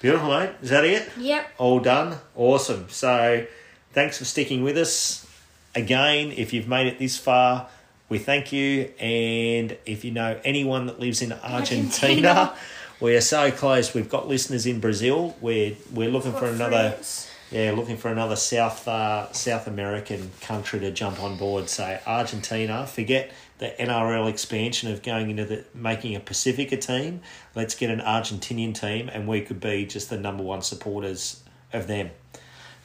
Beautiful, 0.00 0.28
mate. 0.28 0.50
Is 0.60 0.70
that 0.70 0.84
it? 0.84 1.08
Yep. 1.18 1.46
All 1.58 1.80
done. 1.80 2.18
Awesome. 2.36 2.88
So, 2.90 3.46
thanks 3.92 4.18
for 4.18 4.24
sticking 4.24 4.62
with 4.62 4.76
us. 4.76 5.26
Again, 5.74 6.32
if 6.36 6.52
you've 6.52 6.68
made 6.68 6.86
it 6.86 6.98
this 6.98 7.16
far, 7.16 7.68
we 8.14 8.20
thank 8.20 8.52
you. 8.52 8.92
And 9.00 9.76
if 9.86 10.04
you 10.04 10.12
know 10.12 10.40
anyone 10.44 10.86
that 10.86 11.00
lives 11.00 11.20
in 11.20 11.32
Argentina, 11.32 12.28
Argentina. 12.28 12.56
we 13.00 13.16
are 13.16 13.20
so 13.20 13.50
close. 13.50 13.92
We've 13.92 14.08
got 14.08 14.28
listeners 14.28 14.66
in 14.66 14.78
Brazil. 14.78 15.36
We're 15.40 15.74
we're 15.92 16.10
looking 16.10 16.32
for 16.32 16.46
another. 16.46 16.90
friends. 16.92 17.30
Yeah, 17.50 17.72
looking 17.72 17.96
for 17.96 18.10
another 18.10 18.36
South 18.36 18.86
uh, 18.86 19.32
South 19.32 19.66
American 19.66 20.30
country 20.40 20.78
to 20.80 20.92
jump 20.92 21.20
on 21.20 21.36
board. 21.36 21.68
So 21.68 21.98
Argentina, 22.06 22.86
forget 22.86 23.32
the 23.58 23.74
NRL 23.80 24.30
expansion 24.30 24.92
of 24.92 25.02
going 25.02 25.30
into 25.30 25.44
the 25.44 25.64
making 25.74 26.14
a 26.14 26.20
Pacifica 26.20 26.76
team. 26.76 27.20
Let's 27.56 27.74
get 27.74 27.90
an 27.90 28.00
Argentinian 28.00 28.74
team, 28.80 29.08
and 29.08 29.26
we 29.26 29.40
could 29.40 29.58
be 29.58 29.86
just 29.86 30.08
the 30.08 30.18
number 30.18 30.44
one 30.44 30.62
supporters 30.62 31.42
of 31.72 31.88
them. 31.88 32.10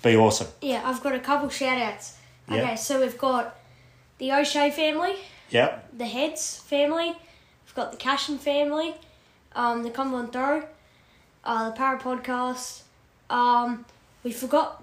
Be 0.01 0.15
awesome. 0.15 0.47
Yeah, 0.61 0.81
I've 0.83 1.03
got 1.03 1.13
a 1.13 1.19
couple 1.19 1.49
shout 1.49 1.79
outs. 1.79 2.15
Okay, 2.51 2.75
so 2.75 2.99
we've 2.99 3.17
got 3.17 3.58
the 4.19 4.31
O'Shea 4.31 4.69
family, 4.69 5.15
Yep. 5.49 5.97
the 5.97 6.05
Heads 6.05 6.57
family, 6.57 7.15
We've 7.65 7.75
got 7.75 7.91
the 7.91 7.97
Cashin 7.97 8.37
family, 8.39 8.95
um, 9.55 9.83
the 9.83 9.89
Cumberland 9.91 10.31
Throw, 10.33 10.63
uh, 11.43 11.69
the 11.69 11.75
Para 11.75 11.99
Podcast. 11.99 12.81
Um, 13.29 13.85
we 14.23 14.31
forgot. 14.31 14.81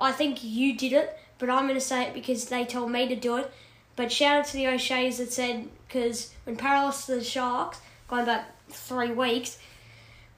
I 0.00 0.12
think 0.12 0.44
you 0.44 0.76
did 0.76 0.92
it, 0.92 1.18
but 1.38 1.48
I'm 1.50 1.62
going 1.66 1.74
to 1.74 1.80
say 1.80 2.02
it 2.04 2.12
because 2.14 2.44
they 2.50 2.64
told 2.66 2.90
me 2.90 3.08
to 3.08 3.16
do 3.16 3.36
it. 3.38 3.50
But 3.96 4.12
shout 4.12 4.36
out 4.40 4.44
to 4.46 4.52
the 4.52 4.66
O'Sheas 4.68 5.16
that 5.18 5.32
said 5.32 5.68
because 5.88 6.32
when 6.44 6.56
Para 6.56 6.82
lost 6.82 7.06
to 7.06 7.14
the 7.16 7.24
Sharks, 7.24 7.80
going 8.08 8.26
back 8.26 8.44
three 8.68 9.10
weeks, 9.10 9.58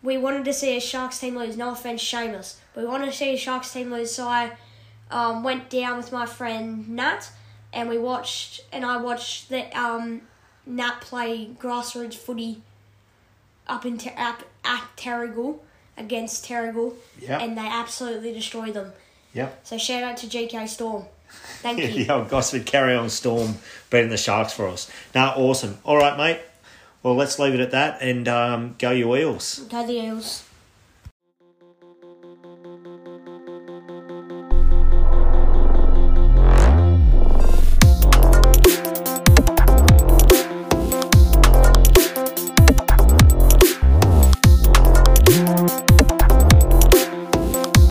we 0.02 0.16
wanted 0.16 0.44
to 0.46 0.52
see 0.52 0.76
a 0.76 0.80
Sharks 0.80 1.18
team 1.18 1.36
lose. 1.36 1.56
No 1.56 1.72
offense, 1.72 2.02
Seamus. 2.02 2.56
We 2.76 2.86
wanted 2.86 3.06
to 3.06 3.12
see 3.12 3.34
a 3.34 3.36
Sharks 3.36 3.72
team 3.72 3.90
lose, 3.90 4.12
so 4.12 4.28
I 4.28 4.52
um, 5.10 5.42
went 5.42 5.68
down 5.68 5.96
with 5.98 6.12
my 6.12 6.24
friend 6.24 6.88
Nat, 6.88 7.28
and 7.72 7.88
we 7.88 7.98
watched, 7.98 8.60
and 8.72 8.84
I 8.84 8.96
watched 8.96 9.48
the 9.48 9.70
um, 9.78 10.22
Nat 10.66 11.00
play 11.00 11.50
grassroots 11.58 12.14
footy 12.14 12.62
up 13.66 13.86
in 13.86 13.98
Ter- 13.98 14.14
up 14.16 14.42
at 14.64 14.84
Terrigal 14.96 15.58
against 15.96 16.44
Terrigal, 16.44 16.94
Yep. 17.20 17.40
and 17.42 17.56
they 17.58 17.66
absolutely 17.66 18.32
destroyed 18.32 18.74
them. 18.74 18.92
Yep. 19.34 19.60
So 19.66 19.78
shout 19.78 20.02
out 20.02 20.16
to 20.18 20.26
GK 20.26 20.68
Storm. 20.68 21.04
Thank 21.62 21.78
you. 21.96 22.04
the 22.04 22.12
old 22.12 22.28
Gosford 22.28 22.66
Kariong 22.66 23.08
storm 23.10 23.54
beating 23.90 24.08
the 24.10 24.16
Sharks 24.16 24.52
for 24.52 24.66
us. 24.66 24.90
Now, 25.14 25.34
awesome. 25.36 25.78
All 25.84 25.96
right, 25.96 26.16
mate. 26.16 26.40
Well, 27.02 27.14
let's 27.14 27.38
leave 27.38 27.54
it 27.54 27.60
at 27.60 27.70
that 27.70 28.02
and 28.02 28.26
um, 28.28 28.74
go 28.78 28.90
your 28.90 29.16
Eels. 29.16 29.60
Go 29.70 29.86
the 29.86 29.92
Eels. 29.92 30.44